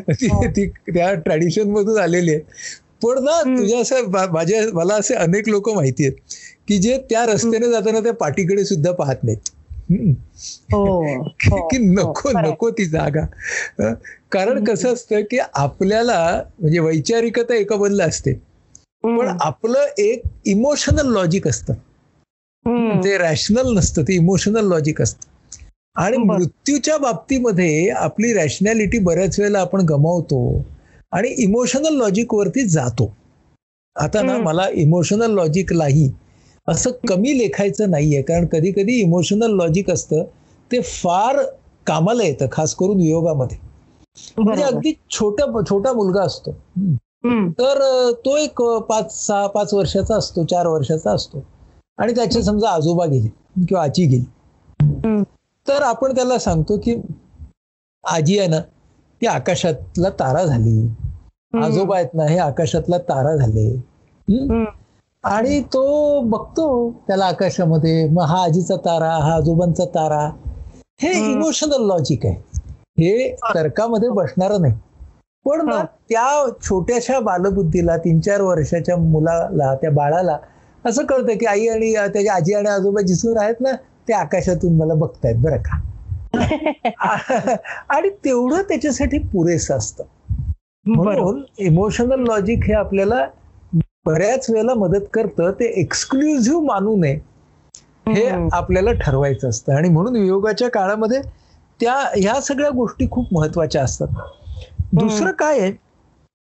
ती 0.48 0.66
त्या 0.68 1.12
ट्रॅडिशन 1.14 1.70
मधून 1.70 1.98
आलेली 1.98 2.30
आहे. 2.30 2.40
पण 3.02 3.22
ना 3.24 3.40
तुझ्या 3.42 3.80
असं 3.80 4.10
माझ्या 4.32 4.60
मला 4.72 4.94
असे 4.94 5.14
अनेक 5.14 5.48
लोक 5.48 5.68
माहिती 5.70 6.06
आहेत 6.06 6.16
की 6.68 6.78
जे 6.78 6.96
त्या 7.10 7.24
रस्त्याने 7.26 7.70
जाताना 7.70 8.00
त्या 8.00 8.12
पाठीकडे 8.12 8.64
सुद्धा 8.64 8.92
पाहत 8.92 9.24
नाहीत. 9.24 9.50
हो. 10.72 10.84
हो. 11.26 11.68
की 11.68 11.78
नको 11.78 12.02
हो. 12.02 12.12
खरंय. 12.12 12.50
नको 12.50 12.70
ती 12.70 12.84
जागा? 12.84 13.24
कारण 14.32 14.64
कसं 14.64 14.92
असतं 14.92 15.20
की 15.20 15.38
आपल्याला 15.54 16.42
म्हणजे 16.60 16.78
वैचारिकता 16.78 17.54
एका 17.54 17.76
बदल 17.76 18.00
असते 18.00 18.32
पण. 19.04 19.36
आपलं 19.40 19.86
एक 19.98 20.22
इमोशनल 20.46 21.12
लॉजिक 21.12 21.48
असतं. 21.48 21.74
ते 23.04 23.16
रॅशनल 23.18 23.72
नसतं 23.76 24.02
ते 24.02 24.14
इमोशनल 24.14 24.68
लॉजिक 24.68 25.02
असतं 25.02 25.28
आणि. 25.96 26.16
मृत्यूच्या 26.16 26.98
बाबतीमध्ये 26.98 27.88
आपली 27.88 28.32
रॅशनॅलिटी 28.34 28.98
बऱ्याच 28.98 29.38
वेळेला 29.40 29.60
आपण 29.60 29.80
गमावतो 29.80 30.40
आणि 31.12 31.28
इमोशनल 31.28 31.96
लॉजिक 31.96 32.34
वरती 32.34 32.64
जातो 32.64 33.14
आता 33.96 34.22
ना. 34.22 34.38
मला 34.38 34.68
इमोशनल 34.72 35.30
लॉजिकलाही 35.30 36.10
असं 36.68 36.90
कमी 37.08 37.38
लेखायचं 37.38 37.90
नाहीये. 37.90 38.22
कारण 38.22 38.46
कधी 38.46 38.70
कधी 38.72 39.00
इमोशनल 39.00 39.54
लॉजिक 39.56 39.90
असतं. 39.90 40.24
ते 40.70 40.80
फार 40.82 41.42
कामाला 41.86 42.24
येतं 42.24 42.46
खास 42.52 42.74
करून 42.74 43.00
योगामध्ये. 43.00 43.58
म्हणजे. 44.38 44.62
अगदी 44.62 44.92
छोटा 45.10 45.46
छोटा 45.70 45.92
मुलगा 45.92 46.22
असतो. 46.22 46.50
तर 47.58 48.10
तो 48.24 48.36
एक 48.36 48.62
पाच 48.62 49.26
सहा 49.26 49.46
पाच 49.46 49.74
वर्षाचा 49.74 50.16
असतो 50.16 50.44
चार 50.44 50.66
वर्षाचा 50.66 51.12
असतो. 51.12 51.44
आणि 51.98 52.14
त्याचे 52.14 52.42
समजा 52.42 52.68
आजोबा 52.68 53.06
गेले 53.06 53.28
किंवा 53.64 53.82
आजी 53.82 54.06
गेली. 54.06 54.24
तर 55.66 55.82
आपण 55.82 56.14
त्याला 56.14 56.38
सांगतो 56.38 56.78
की 56.78 56.94
आजी 58.04 58.38
आहे 58.38 58.48
ना 58.48 58.60
ती 59.20 59.26
आकाशातला 59.26 60.10
तारा 60.10 60.44
झाली. 60.44 60.88
आजोबा 61.64 61.96
आहेत 61.96 62.14
ना 62.14 62.24
हे 62.24 62.38
आकाशातला 62.38 62.98
तारा 62.98 63.36
झाले. 63.36 63.70
आणि 65.24 65.60
तो 65.72 66.20
बघतो 66.20 66.66
त्याला 67.08 67.24
आकाशामध्ये 67.24 68.08
मग 68.08 68.22
हा 68.22 68.42
आजीचा 68.44 68.76
तारा 68.76 69.10
हा 69.16 69.34
आजोबांचा 69.34 69.84
तारा 69.84 70.24
हे. 71.02 71.10
इमोशनल 71.32 71.86
लॉजिक 71.86 72.26
आहे 72.26 72.60
हे 72.98 73.28
तर्कामध्ये 73.54 74.08
बसणार 74.10 74.56
नाही 74.58 74.74
पण 75.46 75.64
ना 75.66 75.76
हा. 75.76 75.82
त्या 76.08 76.46
छोट्याशा 76.62 77.18
बालबुद्धीला 77.20 77.96
तीन 77.96 78.20
चार 78.20 78.40
वर्षाच्या 78.40 78.96
मुलाला 78.96 79.74
त्या 79.74 79.90
बाळाला 79.90 80.36
असं 80.84 81.04
कळतं 81.04 81.38
की 81.38 81.46
आई 81.46 81.66
आणि 81.68 81.92
त्याच्या 81.94 82.34
आजी 82.34 82.54
आणि 82.54 82.68
आजोबा 82.68 83.00
जिसून 83.00 83.38
आहेत 83.38 83.60
ना 83.60 83.72
ते 84.08 84.12
आकाशातून 84.12 84.76
मला 84.76 84.94
बघतायत 84.94 85.36
बरं 85.36 85.62
का 85.62 85.80
आणि 87.88 88.08
तेवढं 88.24 88.62
त्याच्यासाठी 88.62 89.18
पुरेसं 89.28 89.76
असतं. 89.76 90.04
म्हणून 90.86 91.42
इमोशनल 91.58 92.20
लॉजिक 92.20 92.64
हे 92.64 92.72
आपल्याला 92.74 93.24
बऱ्याच 94.06 94.48
वेळेला 94.50 94.74
मदत 94.74 95.04
करतं 95.12 95.50
ते 95.50 95.64
एक्सक्लुझिव्ह 95.80 96.60
मानू 96.64 96.96
नये. 96.96 97.18
हे. 98.08 98.24
आपल्याला 98.52 98.92
ठरवायचं 98.92 99.48
असतं. 99.48 99.72
आणि 99.72 99.88
म्हणून 99.88 100.16
वियोगाच्या 100.16 100.68
काळामध्ये 100.70 101.20
त्या 101.80 101.94
ह्या 102.16 102.40
सगळ्या 102.40 102.70
गोष्टी 102.70 103.06
खूप 103.10 103.32
महत्त्वाच्या 103.32 103.82
असतात. 103.82 104.08
दुसरं 104.92 105.30
काय 105.30 105.60
आहे 105.60 105.70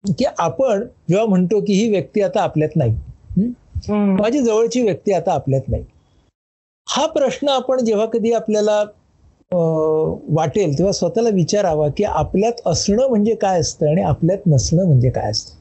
की 0.04 0.26
आपण 0.40 0.84
जेव्हा 1.10 1.26
म्हणतो 1.26 1.60
की 1.60 1.74
ही 1.74 1.90
व्यक्ती 1.90 2.22
आता 2.22 2.42
आपल्यात 2.42 2.76
नाही. 2.76 2.96
माझी 4.14 4.40
जवळची 4.40 4.82
व्यक्ती 4.82 5.12
आता 5.12 5.34
आपल्यात 5.34 5.68
नाही. 5.68 5.84
हा 6.88 7.06
प्रश्न 7.06 7.50
आपण 7.50 7.84
जेव्हा 7.86 8.06
कधी 8.06 8.32
आपल्याला 8.34 8.84
वाटेल 10.30 10.78
तेव्हा 10.78 10.92
स्वतःला 10.92 11.30
विचारावा 11.30 11.88
की 11.98 12.04
आपल्यात 12.04 12.62
असणं 12.66 13.08
म्हणजे 13.08 13.36
काय 13.36 13.60
असतं 13.60 13.90
आणि 13.90 14.02
आपल्यात 14.02 14.48
नसणं 14.48 14.86
म्हणजे 14.86 15.10
काय 15.10 15.32
असतं. 15.32 15.58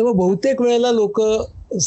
तर 0.00 0.04
मग 0.04 0.12
बहुतेक 0.12 0.60
वेळेला 0.60 0.92
लोक 0.92 1.20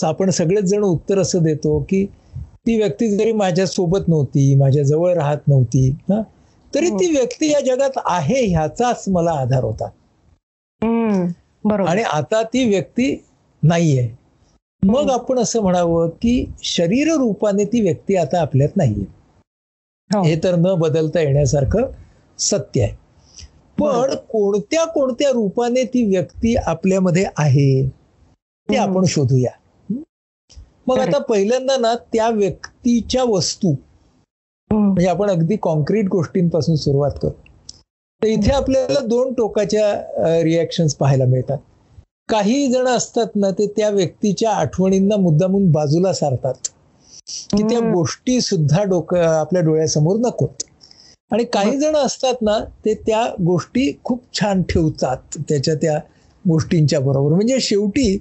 आपण 0.04 0.30
सगळेच 0.30 0.64
जण 0.64 0.84
उत्तर 0.84 1.20
असं 1.20 1.44
देतो 1.44 1.80
की 1.90 2.06
ती 2.36 2.78
व्यक्ती 2.78 3.10
जरी 3.18 3.32
माझ्या 3.32 3.66
सोबत 3.68 4.08
नव्हती 4.08 4.56
माझ्या 4.56 4.84
जवळ 4.84 5.14
राहत 5.14 5.48
नव्हती 5.48 5.90
हा 5.90 6.22
तरी 6.76 6.90
ती 6.90 7.12
व्यक्ती 7.12 7.52
या 7.52 7.60
जगात 7.60 7.98
आहे 8.06 8.46
ह्याचाच 8.46 9.04
मला 9.08 9.32
आधार 9.32 9.64
होता. 9.64 9.90
आणि 11.88 12.02
आता 12.02 12.44
ती 12.44 12.70
व्यक्ती 12.70 13.24
नाहीये. 13.64 14.10
मग 14.84 15.10
आपण 15.10 15.40
असं 15.40 15.62
म्हणावं 15.62 16.10
की 16.10 16.46
शरीर 16.64 17.08
रूपाने 17.14 17.66
ती 17.66 17.82
व्यक्ती 17.82 18.16
आता 18.16 18.42
आपल्यात 18.42 18.70
नाहीये. 18.76 19.06
हो. 20.16 20.24
हे 20.24 20.36
तर 20.44 20.56
न 20.56 20.74
बदलता 20.76 21.22
येण्यासारखं 21.22 21.92
सत्य 22.40 22.82
आहे. 22.82 22.92
पण. 23.78 24.16
कोणत्या 24.16 24.86
कोणत्या 24.86 25.30
रूपाने 25.30 25.84
ती 25.84 26.04
व्यक्ती 26.04 26.56
आपल्यामध्ये 26.56 27.26
आहे? 27.38 28.03
ते. 28.70 28.76
आपण 28.78 29.06
शोधूया 29.06 29.52
हं? 29.90 30.02
मग. 30.88 31.00
आता 31.00 31.18
पहिल्यांदा 31.20 31.78
ना 31.78 31.94
त्या 32.14 32.30
व्यक्तीच्या 32.32 33.24
वस्तू 33.24 33.72
हम्म. 33.72 34.84
म्हणजे 34.84 35.08
आपण 35.10 35.30
अगदी 35.30 35.56
कॉन्क्रीट 35.62 36.08
गोष्टींपासून 36.10 36.76
सुरुवात 36.76 37.12
करू 37.22 37.32
तर 38.22 38.28
इथे 38.28 38.52
आपल्याला 38.52 39.00
दोन 39.06 39.34
टोकाच्या 39.34 40.42
रिॲक्शन्स 40.44 40.96
पाहायला 40.96 41.26
मिळतात 41.26 41.58
काही 42.30 42.68
जण 42.72 42.88
असतात 42.88 43.36
ना 43.36 43.50
ते 43.52 43.66
त्या 43.68 43.90
व्यक्तीच्या 43.90 44.52
आठवणींना 44.52 45.16
मुद्दामून 45.18 45.72
बाजूला 45.72 46.14
सारतात 46.14 46.68
की 47.50 47.64
त्या. 47.64 47.80
गोष्टी 47.92 48.40
सुद्धा 48.42 48.84
डोक 48.84 49.14
आपल्या 49.16 49.62
डोळ्यासमोर 49.62 50.18
नकोत 50.20 50.64
आणि 51.32 51.44
काही 51.44 51.78
जण 51.80 51.96
असतात 51.96 52.42
ना 52.42 52.58
ते 52.86 52.94
त्या 53.06 53.24
गोष्टी 53.42 53.92
खूप 54.04 54.22
छान 54.34 54.62
ठेवतात 54.64 55.38
त्याच्या 55.50 55.76
त्या 55.76 55.98
गोष्टींच्या 56.46 57.00
बरोबर 57.00 57.34
म्हणजे 57.36 57.60
शेवटी 57.60 58.18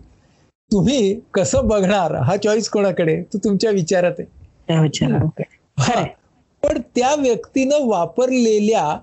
तुम्ही 0.73 1.21
कसं 1.35 1.67
बघणार? 1.69 2.15
हा 2.15 2.37
चॉईस 2.37 2.69
कोणाकडे? 2.69 3.23
तो 3.23 3.39
तुमच्या 3.39 3.71
विचारात 3.71 4.13
आहे. 4.19 4.27
पण 6.63 6.81
त्या 6.95 7.15
व्यक्तीनं 7.15 7.77
वापरलेल्या 7.81 8.99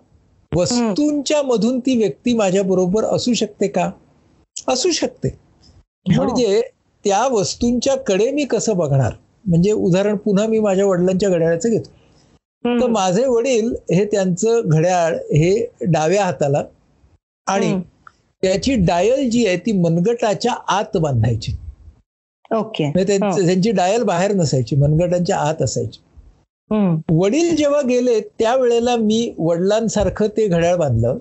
वस्तूंच्या 0.56 1.42
मधून 1.44 1.80
ती 1.80 1.98
व्यक्ती 1.98 2.34
माझ्या 2.34 2.64
बरोबर 2.64 3.04
असू 3.04 3.34
शकते 3.34 3.68
का? 3.68 3.92
असू 4.68 4.92
शकते. 4.92 5.28
हो. 5.28 6.24
म्हणजे 6.24 6.62
त्या 7.06 7.28
वस्तूंच्या 7.28 7.96
कडे 7.96 8.32
मी 8.32 8.46
कसं 8.46 8.78
बघणार? 8.78 9.12
म्हणजे 9.46 9.72
उदाहरण 9.72 10.16
पुन्हा 10.16 10.48
मी 10.48 10.60
माझ्या 10.60 10.86
वडिलांच्या 10.86 11.30
घड्याळाचं 11.30 11.70
घेतो. 11.70 11.90
तर. 12.82 12.88
माझे 12.88 13.26
वडील 13.26 13.76
हे 13.92 14.06
त्यांचं 14.06 14.62
घड्याळ 14.66 15.16
हे 15.16 15.68
डाव्या 15.82 16.26
हाताला 16.26 16.64
आणि. 17.48 17.74
त्याची 18.44 18.76
डायल 18.76 19.30
जी 19.30 19.46
आहे 19.48 19.58
ती 19.58 19.72
मनगटाच्या 19.72 20.54
आत 20.68 20.98
बांधायची 20.98 21.52
ओके 22.52 22.86
म्हणजे 22.86 23.04
त्यांचं- 23.08 23.40
हो. 23.42 23.46
त्यांची 23.48 23.72
डायल 23.72 24.04
बाहेर 24.04 24.34
नसायची 24.34 24.76
मनगटांच्या 24.76 25.38
आत 25.38 25.62
असायची. 25.62 26.00
वडील 27.12 27.56
जेव्हा 27.56 27.82
गेले 27.82 28.20
त्यावेळेला 28.22 28.96
मी 28.96 29.34
वडिलांसारखं 29.38 30.28
ते 30.28 30.48
घड्याळ 30.48 30.76
बांधलं. 30.76 31.18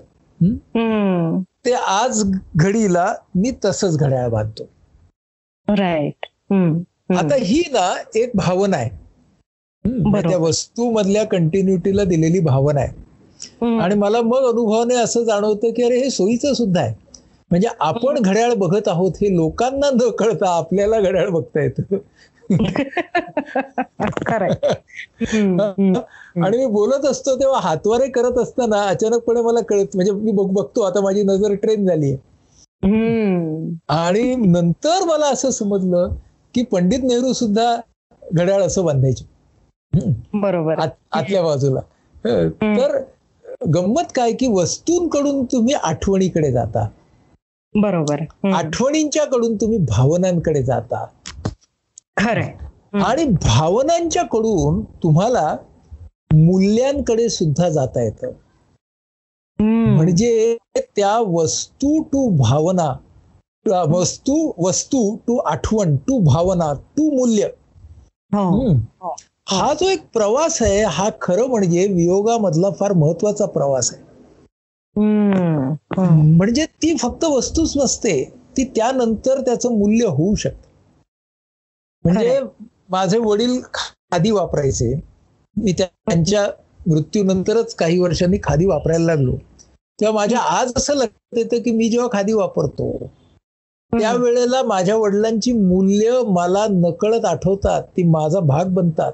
ते 1.65 1.71
आज 1.73 2.23
घडीला 2.55 3.13
मी 3.35 3.51
तसंच 3.65 3.97
घड्याळ 3.97 4.29
बांधतो 4.29 4.63
राईट. 5.67 6.25
आता 7.17 7.35
ही 7.35 7.63
ना 7.71 7.93
एक 8.15 8.31
भावना 8.35 8.77
आहे? 8.77 8.89
म्हणजे. 9.85 10.27
त्या 10.29 10.37
वस्तू 10.37 10.91
मधल्या 10.91 11.23
कंटिन्युटीला 11.23 12.03
दिलेली 12.03 12.39
भावना 12.39 12.81
आहे. 12.81 13.77
आणि 13.79 13.95
मला 13.95 14.21
मग 14.21 14.47
अनुभवाने 14.47 14.95
असं 14.95 15.23
जाणवतं 15.23 15.71
की 15.71 15.83
अरे 15.83 15.99
हे 15.99 16.09
सोयीचं 16.09 16.53
सुद्धा 16.53 16.81
आहे 16.81 17.08
म्हणजे 17.51 17.67
आपण 17.79 18.15
घड्याळ 18.21 18.53
बघत 18.53 18.87
आहोत 18.87 19.11
हे 19.21 19.35
लोकांना 19.35 19.89
न 19.89 20.09
कळता 20.09 20.57
आपल्याला 20.57 20.99
घड्याळ 20.99 21.29
बघता 21.29 21.61
येतं. 21.61 21.81
आणि 26.43 26.57
मी 26.57 26.65
बोलत 26.65 27.05
असतो 27.05 27.35
तेव्हा 27.35 27.59
हातवारे 27.59 28.09
करत 28.09 28.37
असताना 28.37 28.81
अचानकपणे 28.81 29.41
मला 29.41 29.59
कळत 29.63 29.85
म्हणजे 29.95 30.11
मी 30.11 30.31
बघ- 30.31 30.53
बघतो 30.53 30.81
आता 30.81 31.01
माझी 31.01 31.23
नजर 31.23 31.53
ट्रेन 31.53 31.85
झाली. 31.85 32.13
आणि 33.89 34.35
नंतर 34.35 35.05
मला 35.05 35.25
असं 35.25 35.49
समजलं 35.49 36.09
की 36.53 36.63
पंडित 36.63 36.99
नेहरू 37.03 37.33
सुद्धा 37.33 37.81
घड्याळ 38.33 38.61
असं 38.61 38.85
बांधायचे. 38.85 39.29
बरोबर. 40.33 40.79
आत- 40.79 41.07
आतल्या 41.11 41.43
बाजूला. 41.43 41.79
तर 42.61 43.01
गंमत 43.73 44.03
काय 44.15 44.31
की 44.31 44.47
वस्तूंकडून 44.47 45.45
तुम्ही 45.45 45.73
आठवणीकडे 45.73 46.51
जाता. 46.51 46.87
बरोबर. 47.75 48.21
आठवणींच्या 48.53 49.25
कडून 49.25 49.55
तुम्ही 49.55 49.77
भावनांकडे 49.77 50.61
जाता 50.63 51.05
खरंय 52.17 52.43
हम्म. 52.43 53.03
आणि 53.03 53.25
भावनांच्या 53.43 54.23
कडून 54.23 54.81
तुम्हाला 55.03 55.55
मूल्यांकडे 56.33 57.27
सुद्धा 57.29 57.69
जाता 57.69 58.01
येतं. 58.03 58.31
म्हणजे 59.59 60.57
त्या 60.75 61.17
वस्तू 61.27 62.01
टू 62.03 62.27
भावना 62.37 62.93
वस्तू 63.89 64.35
वस्तू 64.57 64.99
टू 65.27 65.37
आठवण 65.37 65.95
टू 66.07 66.19
भावना 66.23 66.71
टू 66.97 67.09
मूल्य 67.11 67.47
हो. 68.31 68.43
हो. 69.01 69.15
हा 69.49 69.73
जो 69.73 69.89
एक 69.89 70.03
प्रवास 70.13 70.61
आहे 70.61 70.83
हा 70.83 71.09
खरं 71.21 71.47
म्हणजे 71.47 71.85
वियोगामधला 71.87 72.69
फार 72.69 72.93
महत्त्वाचा 72.93 73.45
प्रवास 73.45 73.91
आहे. 73.93 74.01
म्हणजे 75.01 76.65
ती 76.65 76.97
फक्त 76.97 77.23
वस्तूच 77.23 77.73
नसते 77.77 78.33
ती 78.57 78.63
त्यानंतर 78.63 79.41
त्याचं 79.41 79.79
मूल्य 79.79 80.05
होऊ 80.05 80.35
शकतं. 80.35 80.69
म्हणजे 82.03 82.41
माझे 82.89 83.17
वडील 83.17 83.61
खादी 83.73 84.31
वापरायचे. 84.31 84.95
मी 85.57 85.71
त्या- 85.71 86.11
त्यांच्या 86.11 86.47
मृत्यूनंतरच 86.87 87.75
काही 87.75 87.99
वर्षांनी 87.99 88.37
खादी 88.43 88.65
वापरायला 88.65 89.05
लागलो. 89.05 89.35
तेव्हा 89.71 90.15
माझ्या 90.15 90.39
आज 90.39 90.73
असं 90.75 90.93
लक्षात 90.93 91.37
येतं 91.37 91.57
की 91.63 91.71
मी 91.71 91.89
जेव्हा 91.89 92.17
खादी 92.17 92.33
वापरतो 92.33 93.11
त्यावेळेला 93.99 94.63
माझ्या 94.63 94.95
वडिलांची 94.95 95.51
मूल्य 95.51 96.21
मला 96.27 96.67
नकळत 96.69 97.25
आठवतात 97.25 97.83
ती 97.83 98.03
माझा 98.03 98.39
भाग 98.39 98.65
बनतात. 98.65 99.13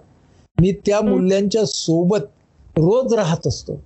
मी 0.62 0.72
त्या 0.86 1.02
मूल्यांच्या 1.02 1.66
सोबत 1.66 2.24
रोज 2.66 3.14
राहत 3.14 3.48
असतो. 3.48 3.84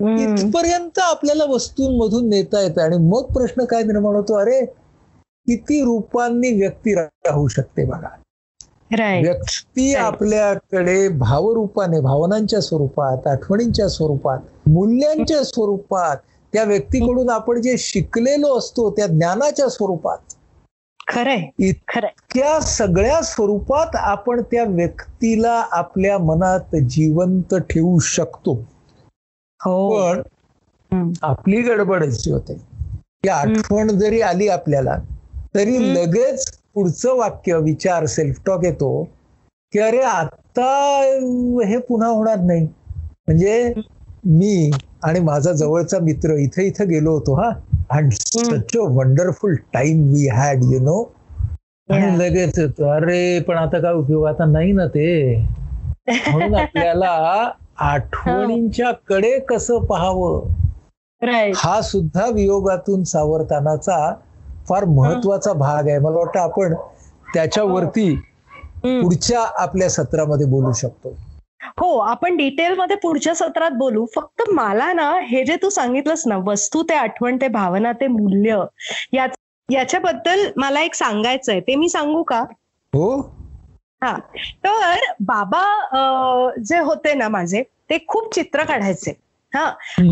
इथपर्यंत 0.00 0.98
आपल्याला 0.98 1.44
वस्तूंमधून 1.44 2.28
नेता 2.28 2.60
येतं 2.60 2.80
आणि 2.80 2.96
मग 2.96 3.22
प्रश्न 3.24 3.64
काय 3.64 3.82
निर्माण 3.82 4.14
होतो? 4.14 4.34
अरे 4.34 4.64
किती 5.46 5.84
रूपांनी 5.84 6.60
व्यक्ती 6.60 6.94
राहू 6.94 7.48
शकते 7.48 7.84
बघा. 7.84 8.08
व्यक्ती. 9.22 9.94
आपल्याकडे 9.94 11.08
भावरूपाने 11.08 12.00
भावनांच्या 12.00 12.60
स्वरूपात 12.60 13.26
आठवणींच्या 13.26 13.88
स्वरूपात 13.88 14.38
मूल्यांच्या 14.68 15.44
स्वरूपात 15.44 16.16
त्या 16.52 16.64
व्यक्तीकडून 16.64 17.30
आपण 17.30 17.62
जे 17.62 17.74
शिकलेलो 17.78 18.58
असतो 18.58 18.90
त्या 18.90 19.06
ज्ञानाच्या 19.06 19.68
स्वरूपात. 19.68 20.18
खरंय. 21.08 21.42
इत- 21.58 21.94
खरंय. 21.94 22.10
त्या 22.34 22.60
सगळ्या 22.60 23.22
स्वरूपात 23.22 23.86
आपण 23.94 24.42
त्या 24.42 24.64
व्यक्तीला 24.64 25.64
आपल्या 25.70 26.18
मनात 26.18 26.76
जिवंत 26.76 27.54
ठेवू 27.54 27.98
शकतो. 27.98 28.64
पण 29.60 30.20
हम्म. 30.92 31.12
आपली 31.24 31.60
गडबड 31.62 32.02
अशी 32.04 32.30
होते. 32.30 32.54
की 33.20 33.28
आठवण 33.28 33.88
जरी 33.98 34.20
आली 34.22 34.48
आपल्याला 34.48 34.96
तरी. 35.54 35.76
लगेच 35.94 36.50
पुढचं 36.74 37.16
वाक्य 37.16 37.56
विचार 37.60 38.06
सेल्फ 38.08 38.40
टॉक 38.46 38.64
येतो 38.64 38.90
की 39.72 39.78
अरे 39.80 40.00
आता 40.02 40.68
हे 41.62 41.78
पुन्हा 41.88 42.08
होणार 42.08 42.38
नाही. 42.40 42.66
म्हणजे 43.26 43.72
मी 44.26 44.70
आणि 45.04 45.20
माझा 45.20 45.52
जवळचा 45.52 45.98
मित्र 46.02 46.34
इथे 46.38 46.66
इथे 46.66 46.84
गेलो 46.86 47.12
होतो 47.12 47.34
हा. 47.34 47.50
And 47.90 48.12
such 48.14 48.76
a 48.76 48.80
wonderful 48.90 49.54
time 49.72 50.02
we 50.12 50.26
had 50.30 50.64
you 50.64 50.78
know 50.80 51.02
आणि. 51.88 52.16
लगेच 52.18 52.58
अरे 52.58 53.40
पण 53.40 53.56
आता 53.56 53.78
काय 53.80 53.92
उपयोग? 53.94 54.26
आता 54.26 54.44
नाही 54.46 54.72
ना 54.72 54.86
ते. 54.86 55.08
म्हणून 56.22 56.54
आपल्याला 56.54 57.12
आठवणींच्या 57.78 58.90
कडे 59.08 59.38
कसं 59.38 59.84
पाहावं? 59.86 60.48
हा 61.56 61.80
सुद्धा 61.82 62.26
वियोगातून 62.26 63.04
सावरतानाचा 63.04 63.98
फार 64.68 64.84
महत्त्वाचा 64.86 65.52
भाग 65.52 65.88
आहे. 65.88 65.98
मला 65.98 66.16
वाटतं 66.16 66.40
आपण 66.40 66.74
त्याच्यावरती 67.34 68.14
पुढच्या 68.84 69.40
आपल्या 69.62 69.88
सत्रामध्ये 69.90 70.46
बोलू 70.46 70.72
शकतो. 70.72 71.14
हो 71.78 71.96
आपण 71.98 72.36
डिटेलमध्ये 72.36 72.96
पुढच्या 72.96 73.34
सत्रात 73.34 73.70
बोलू. 73.70 74.04
फक्त 74.14 74.42
मला 74.52 74.92
ना 74.92 75.10
हे 75.22 75.44
जे 75.44 75.56
तू 75.56 75.68
सांगितलंस 75.70 76.22
ना 76.26 76.36
वस्तू 76.46 76.82
ते 76.82 76.94
आठवण 76.94 77.36
ते 77.36 77.48
भावना 77.48 77.92
ते 77.92 78.06
मूल्य 78.06 78.62
याच्याबद्दल 79.68 80.46
मला 80.56 80.80
एक 80.80 80.94
सांगायचंय. 80.94 81.60
ते 81.60 81.74
मी 81.76 81.88
सांगू 81.88 82.22
का? 82.22 82.40
हो. 82.92 83.10
हा. 84.02 84.16
तर 84.64 85.00
बाबा 85.22 85.64
जे 86.60 86.78
होते 86.78 87.14
ना 87.14 87.28
माझे 87.28 87.62
ते 87.90 87.98
खूप 88.08 88.34
चित्र 88.34 88.64
काढायचे. 88.64 89.10
हा. 89.52 89.64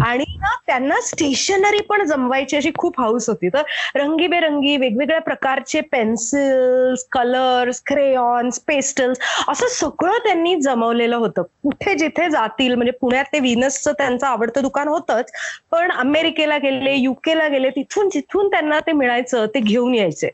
आणि 0.02 0.24
ना 0.38 0.54
त्यांना 0.66 1.00
स्टेशनरी 1.00 1.80
पण 1.80 2.04
जमवायची 2.06 2.56
अशी 2.56 2.70
खूप 2.78 3.00
हाऊस 3.00 3.28
होती. 3.28 3.48
तर 3.48 3.62
रंगीबेरंगी 3.94 4.76
वेगवेगळ्या 4.76 5.20
प्रकारचे 5.20 5.80
पेन्सिल्स 5.80 7.04
कलर्स 7.12 7.82
क्रेयॉन्स 7.86 8.58
पेस्टल्स 8.60 9.18
असं 9.48 9.66
सगळं 9.70 10.18
त्यांनी 10.24 10.54
जमवलेलं 10.60 11.16
होतं. 11.16 11.42
कुठे 11.62 11.94
जिथे 11.94 12.28
जातील 12.30 12.74
म्हणजे 12.74 12.92
पुण्यात 12.92 13.24
ते 13.24 13.40
व्हिनसचं 13.40 13.92
त्यांचं 13.92 14.26
आवडतं 14.26 14.62
दुकान 14.62 14.88
होतंच 14.88 15.32
पण 15.70 15.90
अमेरिकेला 15.90 16.58
गेले 16.58 16.94
युकेला 16.94 17.48
गेले 17.48 17.70
तिथून 17.70 18.08
जिथून 18.08 18.48
त्यांना 18.48 18.80
ते 18.80 18.92
मिळायचं 18.92 19.46
ते 19.46 19.60
घेऊन 19.60 19.94
यायचे. 19.94 20.30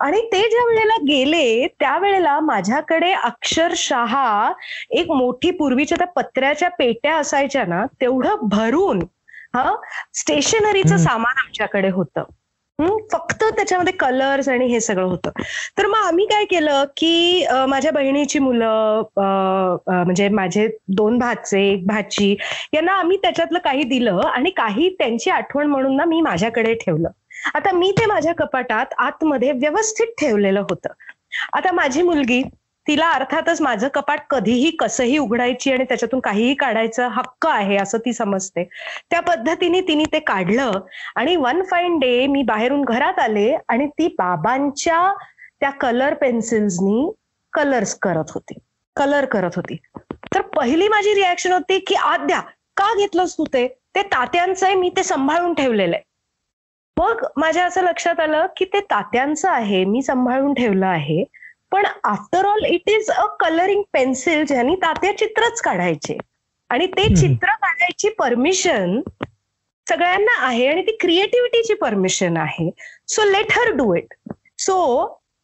आणि 0.00 0.20
ते 0.32 0.40
ज्या 0.50 0.64
वेळेला 0.66 0.96
गेले 1.08 1.66
त्यावेळेला 1.80 2.38
माझ्याकडे 2.40 3.12
अक्षरशः 3.14 4.14
एक 4.90 5.10
मोठी 5.10 5.50
पूर्वीच्या 5.50 5.98
त्या 5.98 6.06
पत्र्याच्या 6.16 6.68
पेट्या 6.68 7.16
असायच्या 7.16 7.64
ना 7.64 7.84
तेवढं 8.00 8.48
भरून 8.48 9.02
हा 9.54 9.74
स्टेशनरीचं. 10.14 10.96
सामान 10.96 11.38
आमच्याकडे 11.38 11.90
होतं. 11.90 12.22
फक्त 13.12 13.42
त्याच्यामध्ये 13.46 13.92
कलर्स 13.92 14.48
आणि 14.48 14.66
हे 14.66 14.80
सगळं 14.80 15.04
होतं. 15.04 15.30
तर 15.78 15.86
मग 15.86 16.06
आम्ही 16.06 16.24
काय 16.26 16.44
केलं 16.44 16.84
की 16.96 17.44
माझ्या 17.68 17.92
बहिणीची 17.92 18.38
मुलं 18.38 19.02
म्हणजे 19.88 20.28
माझे 20.28 20.66
दोन 20.96 21.18
भाचे 21.18 21.60
एक 21.70 21.86
भाची 21.86 22.34
यांना 22.74 22.92
आम्ही 22.92 23.16
त्याच्यातलं 23.16 23.58
काही 23.58 23.82
दिलं 23.84 24.20
आणि 24.26 24.50
काही 24.50 24.88
त्यांची 24.98 25.30
आठवण 25.30 25.66
म्हणून 25.66 25.96
ना 25.96 26.04
मी 26.04 26.20
माझ्याकडे 26.20 26.74
ठेवलं. 26.74 27.08
आता 27.54 27.72
मी 27.72 27.90
ते 27.90 28.06
माझ्या 28.06 28.34
कपाटात 28.34 28.94
आतमध्ये 28.98 29.52
व्यवस्थित 29.52 30.14
ठेवलेलं 30.18 30.60
होतं. 30.60 30.92
आता 31.52 31.72
माझी 31.72 32.02
मुलगी 32.02 32.42
तिला 32.86 33.08
अर्थातच 33.10 33.60
माझं 33.62 33.88
कपाट 33.94 34.20
कधीही 34.30 34.70
कसंही 34.70 35.16
उघडायची 35.18 35.72
आणि 35.72 35.84
त्याच्यातून 35.84 36.20
काहीही 36.20 36.54
काढायचं 36.54 37.08
हक्क 37.08 37.46
आहे 37.46 37.76
असं 37.76 37.98
ती 37.98 38.12
समजते. 38.12 38.64
त्या 39.10 39.20
पद्धतीने 39.20 39.80
तिने 39.80 40.04
ते 40.12 40.18
काढलं 40.18 40.80
आणि 41.16 41.36
वन 41.36 41.62
फाईन 41.62 41.98
डे 41.98 42.26
मी 42.26 42.42
बाहेरून 42.42 42.84
घरात 42.84 43.18
आले 43.18 43.52
आणि 43.68 43.86
ती 43.88 44.08
बाबांच्या 44.18 45.12
त्या 45.60 45.70
कलर 45.70 46.14
पेन्सिल्सनी 46.14 47.10
कलर्स 47.52 47.94
करत 47.94 48.30
होती. 48.30 48.58
कलर 48.96 49.24
करत 49.24 49.56
होती. 49.56 49.76
तर 50.34 50.40
पहिली 50.56 50.88
माझी 50.88 51.14
रिॲक्शन 51.14 51.52
होती 51.52 51.78
की 51.78 51.94
आद्या 51.94 52.40
का 52.76 52.92
घेतलंस 52.94 53.36
तू 53.38 53.44
ते? 53.44 53.66
ते 53.94 54.02
तात्यांचं 54.02 54.66
आहे 54.66 54.74
मी 54.74 54.88
ते 54.96 55.02
सांभाळून 55.02 55.54
ठेवलेलं 55.54 55.96
आहे 55.96 56.05
मग 56.96 57.24
माझ्या 57.36 57.64
असं 57.66 57.82
लक्षात 57.82 58.20
आलं 58.20 58.46
की 58.56 58.64
ते 58.64 58.80
तात्यांचं 58.80 59.48
आहे 59.48 59.84
मी 59.84 60.02
सांभाळून 60.02 60.54
ठेवलं 60.54 60.86
आहे. 60.86 61.24
पण 61.72 61.86
after 62.04 62.44
all 62.46 62.64
it 62.64 62.88
is 62.90 63.10
a 63.10 63.24
colouring 63.40 63.82
pencil 63.92 64.44
ज्यांनी 64.44 64.74
तात्या 64.76 65.16
चित्रच 65.18 65.60
काढायचे. 65.60 66.16
आणि 66.70 66.86
ते. 66.86 67.08
चित्र 67.14 67.54
काढायची 67.62 68.08
परमिशन 68.08 69.00
सगळ्यांना 69.86 70.32
आहे 70.46 70.66
आणि 70.66 70.82
ती 70.82 70.96
क्रिएटिव्हिटीची 71.00 71.74
परमिशन 71.74 72.36
आहे. 72.36 72.70
So 73.08 73.24
let 73.24 73.52
her 73.52 73.70
do 73.72 73.94
it 73.94 74.14
so 74.58 74.76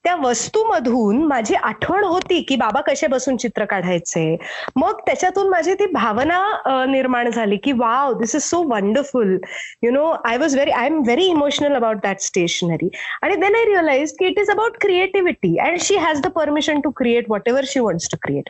त्या 0.05 0.15
वस्तूमधून 0.23 1.23
माझी 1.27 1.55
आठवण 1.55 2.05
होती 2.05 2.41
की 2.49 2.57
बाबा 2.57 2.81
कसे 2.87 3.07
बसून 3.07 3.37
चित्र 3.37 3.65
काढायचे. 3.65 4.37
मग 4.77 5.01
त्याच्यातून 5.07 5.49
माझी 5.51 5.75
ती 5.81 5.87
भावना 5.93 6.85
निर्माण 6.89 7.31
झाली 7.31 7.57
की 7.65 7.73
wow 7.79 8.13
this 8.19 8.35
is 8.35 8.43
so 8.43 8.63
wonderful 8.71 9.37
you 9.83 9.91
know 9.93 10.07
I 10.29 10.37
was 10.39 10.55
very 10.55 10.71
I 10.71 10.87
am 10.87 11.01
very 11.05 11.27
emotional 11.27 11.75
about 11.77 11.97
that 12.03 12.21
stationery 12.21 12.89
आणि 13.23 13.37
देन 13.37 13.55
आय 13.57 13.65
रिअलाइज 13.65 14.15
की 14.19 14.27
it 14.27 14.39
is 14.41 14.51
about 14.51 14.77
creativity 14.81 15.57
and 15.67 15.81
she 15.83 15.97
has 15.97 16.21
the 16.23 16.31
permission 16.37 16.81
to 16.81 16.91
create 16.97 17.31
whatever 17.49 17.65
she 17.69 17.81
wants 17.81 18.09
to 18.13 18.17
create 18.23 18.49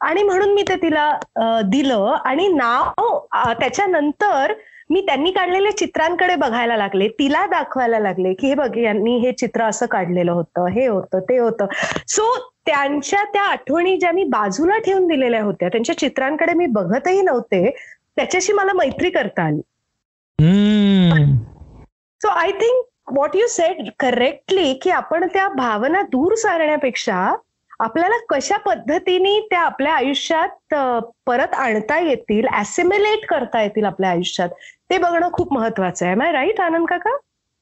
आणि 0.00 0.22
म्हणून 0.22 0.52
मी 0.54 0.62
ते 0.68 0.74
तिला 0.82 1.10
दिलं. 1.64 2.16
आणि 2.24 2.48
नाव 2.48 3.52
त्याच्यानंतर 3.60 4.52
मी 4.90 5.00
त्यांनी 5.06 5.30
काढलेल्या 5.32 5.76
चित्रांकडे 5.76 6.34
बघायला 6.36 6.76
लागले. 6.76 7.08
तिला 7.18 7.44
दाखवायला 7.46 7.98
लागले 7.98 8.32
की 8.34 8.46
हे 8.48 8.54
बघ 8.54 8.76
यांनी 8.78 9.16
हे 9.20 9.32
चित्र 9.32 9.62
असं 9.64 9.86
काढलेलं 9.86 10.32
होतं. 10.32 10.66
हे 10.68 10.86
होतं 10.86 11.20
ते 11.28 11.38
होतं. 11.38 11.66
सो 12.08 12.34
त्यांच्या 12.66 13.22
त्या 13.32 13.42
आठवणी 13.42 13.96
ज्या 13.96 14.12
मी 14.12 14.24
बाजूला 14.24 14.78
ठेवून 14.84 15.06
दिलेल्या 15.06 15.42
होत्या 15.42 15.68
त्यांच्या 15.68 15.96
चित्रांकडे 15.98 16.52
मी 16.54 16.66
बघतही 16.70 17.20
नव्हते 17.22 17.70
त्याच्याशी 18.16 18.52
मला 18.52 18.72
मैत्री 18.72 19.10
करता 19.10 19.42
आली. 19.42 19.60
So 22.20 22.28
I 22.30 22.50
think 22.52 22.84
what 23.12 23.36
you 23.36 23.46
said 23.46 23.88
correctly 24.00 24.72
की 24.82 24.90
आपण 24.90 25.26
त्या 25.34 25.48
भावना 25.48 26.02
दूर 26.02 26.34
सारण्यापेक्षा 26.34 27.34
आपल्याला 27.80 28.16
कशा 28.28 28.56
पद्धतीने 28.56 29.38
त्या 29.40 29.60
आपल्या 29.60 29.92
आयुष्यात 29.94 30.74
परत 31.26 31.54
आणता 31.54 31.98
येतील 31.98 32.46
ऍसिम्युलेट 32.54 33.26
करता 33.28 33.62
येतील 33.62 33.84
आपल्या 33.84 34.10
आयुष्यात 34.10 34.48
ते 34.90 34.98
बघणं 34.98 35.28
खूप 35.32 35.52
महत्वाचं 35.52 36.06
आहे. 36.06 36.14
माय 36.14 36.32
राईट 36.32 36.60
आनंद 36.60 36.86
काका? 36.88 37.16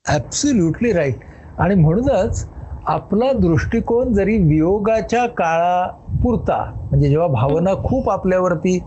ऍब्सोल्युटली 0.05 0.93
राईट 0.93 1.21
आणि 1.59 1.75
म्हणूनच 1.75 2.45
आपला 2.87 3.31
दृष्टिकोन 3.35 4.13
जरी 4.15 4.37
वियोगाच्या 4.39 5.27
काळापुरता 5.37 6.63
म्हणजे 6.81 7.09
जेव्हा 7.09 7.29
भावना 7.31 7.75
खूप 7.85 8.11
आपल्यावरती 8.11 8.79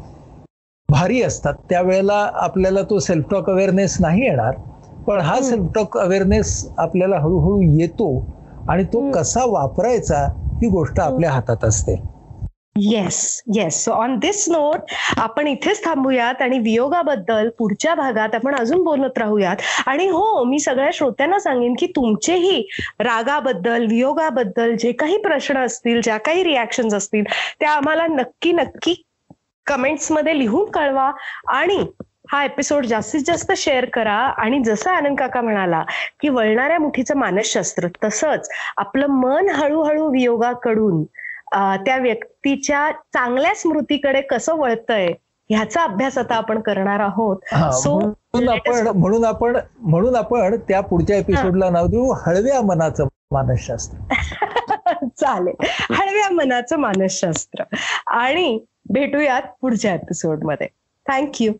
भारी 0.89 1.21
असतात 1.21 1.53
त्यावेळेला 1.69 2.17
आपल्याला 2.35 2.81
तो 2.81 2.99
सेल्फ 2.99 3.25
टॉक 3.31 3.49
अवेअरनेस 3.49 3.95
नाही 3.99 4.23
येणार. 4.23 4.55
पण 5.07 5.19
हा. 5.21 5.39
सेल्फ 5.41 5.71
टॉक 5.75 5.97
अवेअरनेस 5.97 6.49
आपल्याला 6.77 7.17
हळूहळू 7.17 7.61
येतो 7.79 8.09
आणि 8.67 8.83
तो. 8.83 9.09
कसा 9.11 9.43
वापरायचा 9.47 10.23
ही 10.61 10.67
गोष्ट 10.69 10.99
आपल्या 10.99 11.31
हातात 11.31 11.63
असते. 11.63 11.95
Yes 12.77 13.17
yes 13.55 13.83
so 13.83 13.91
on 13.93 14.17
this 14.19 14.43
note 14.49 14.91
आपण 15.17 15.47
इथेच 15.47 15.83
थांबूयात 15.85 16.41
आणि 16.41 16.57
वियोगाबद्दल 16.59 17.49
पुढच्या 17.59 17.93
भागात 17.95 18.35
आपण 18.35 18.55
अजून 18.55 18.83
बोलत 18.83 19.17
राहूयात. 19.17 19.55
आणि 19.87 20.07
हो 20.07 20.43
मी 20.43 20.59
सगळ्या 20.59 20.89
श्रोत्यांना 20.93 21.39
सांगेन 21.39 21.73
की 21.79 21.87
तुमचेही 21.95 22.61
रागाबद्दल 22.99 23.85
वियोगाबद्दल 23.89 24.75
जे 24.79 24.91
काही 24.99 25.17
प्रश्न 25.21 25.57
असतील 25.57 26.01
ज्या 26.01 26.17
काही 26.19 26.43
रिॲक्शन 26.43 26.95
असतील 26.97 27.23
त्या 27.59 27.71
आम्हाला 27.71 28.05
नक्की 28.09 28.51
नक्की 28.53 28.93
कमेंट्समध्ये 29.67 30.37
लिहून 30.39 30.69
कळवा 30.71 31.11
आणि 31.49 31.83
हा 32.31 32.43
एपिसोड 32.43 32.85
जास्तीत 32.85 33.21
जास्त 33.25 33.51
शेअर 33.57 33.85
करा. 33.93 34.15
आणि 34.37 34.59
जसं 34.63 34.89
आनंद 34.91 35.17
काका 35.19 35.41
म्हणाला 35.41 35.83
की 36.21 36.29
वळणाऱ्या 36.29 36.79
मुठीचं 36.79 37.17
मानसशास्त्र 37.17 37.87
तसंच 38.03 38.49
आपलं 38.77 39.07
मन 39.11 39.49
हळूहळू 39.49 40.09
वियोगाकडून 40.11 41.03
त्या 41.55 41.97
व्यक्तीच्या 41.97 42.91
चांगल्या 42.91 43.55
स्मृतीकडे 43.55 44.21
कसं 44.21 44.55
वळतंय 44.55 45.13
ह्याचा 45.49 45.83
अभ्यास 45.83 46.17
आता 46.17 46.35
आपण 46.35 46.59
करणार 46.59 46.99
आहोत. 46.99 47.37
So, 47.53 47.91
म्हणून 47.99 48.49
आपण 48.49 48.87
म्हणून 48.97 49.25
आपण 49.25 49.57
म्हणून 49.79 50.15
आपण 50.15 50.55
त्या 50.67 50.81
पुढच्या 50.81 51.17
एपिसोडला 51.17 51.69
नाव 51.69 51.87
देऊ 51.87 52.11
हळव्या 52.11 52.61
मनाचं 52.61 53.07
मानसशास्त्र. 53.31 53.97
चालेल. 55.07 55.55
हळव्या 55.91 56.29
मनाचं 56.31 56.77
मानसशास्त्र. 56.77 57.63
आणि 58.07 58.59
भेटूयात 58.89 59.41
पुढच्या 59.61 59.93
एपिसोडमध्ये 59.93 60.67
थँक्यू 61.07 61.53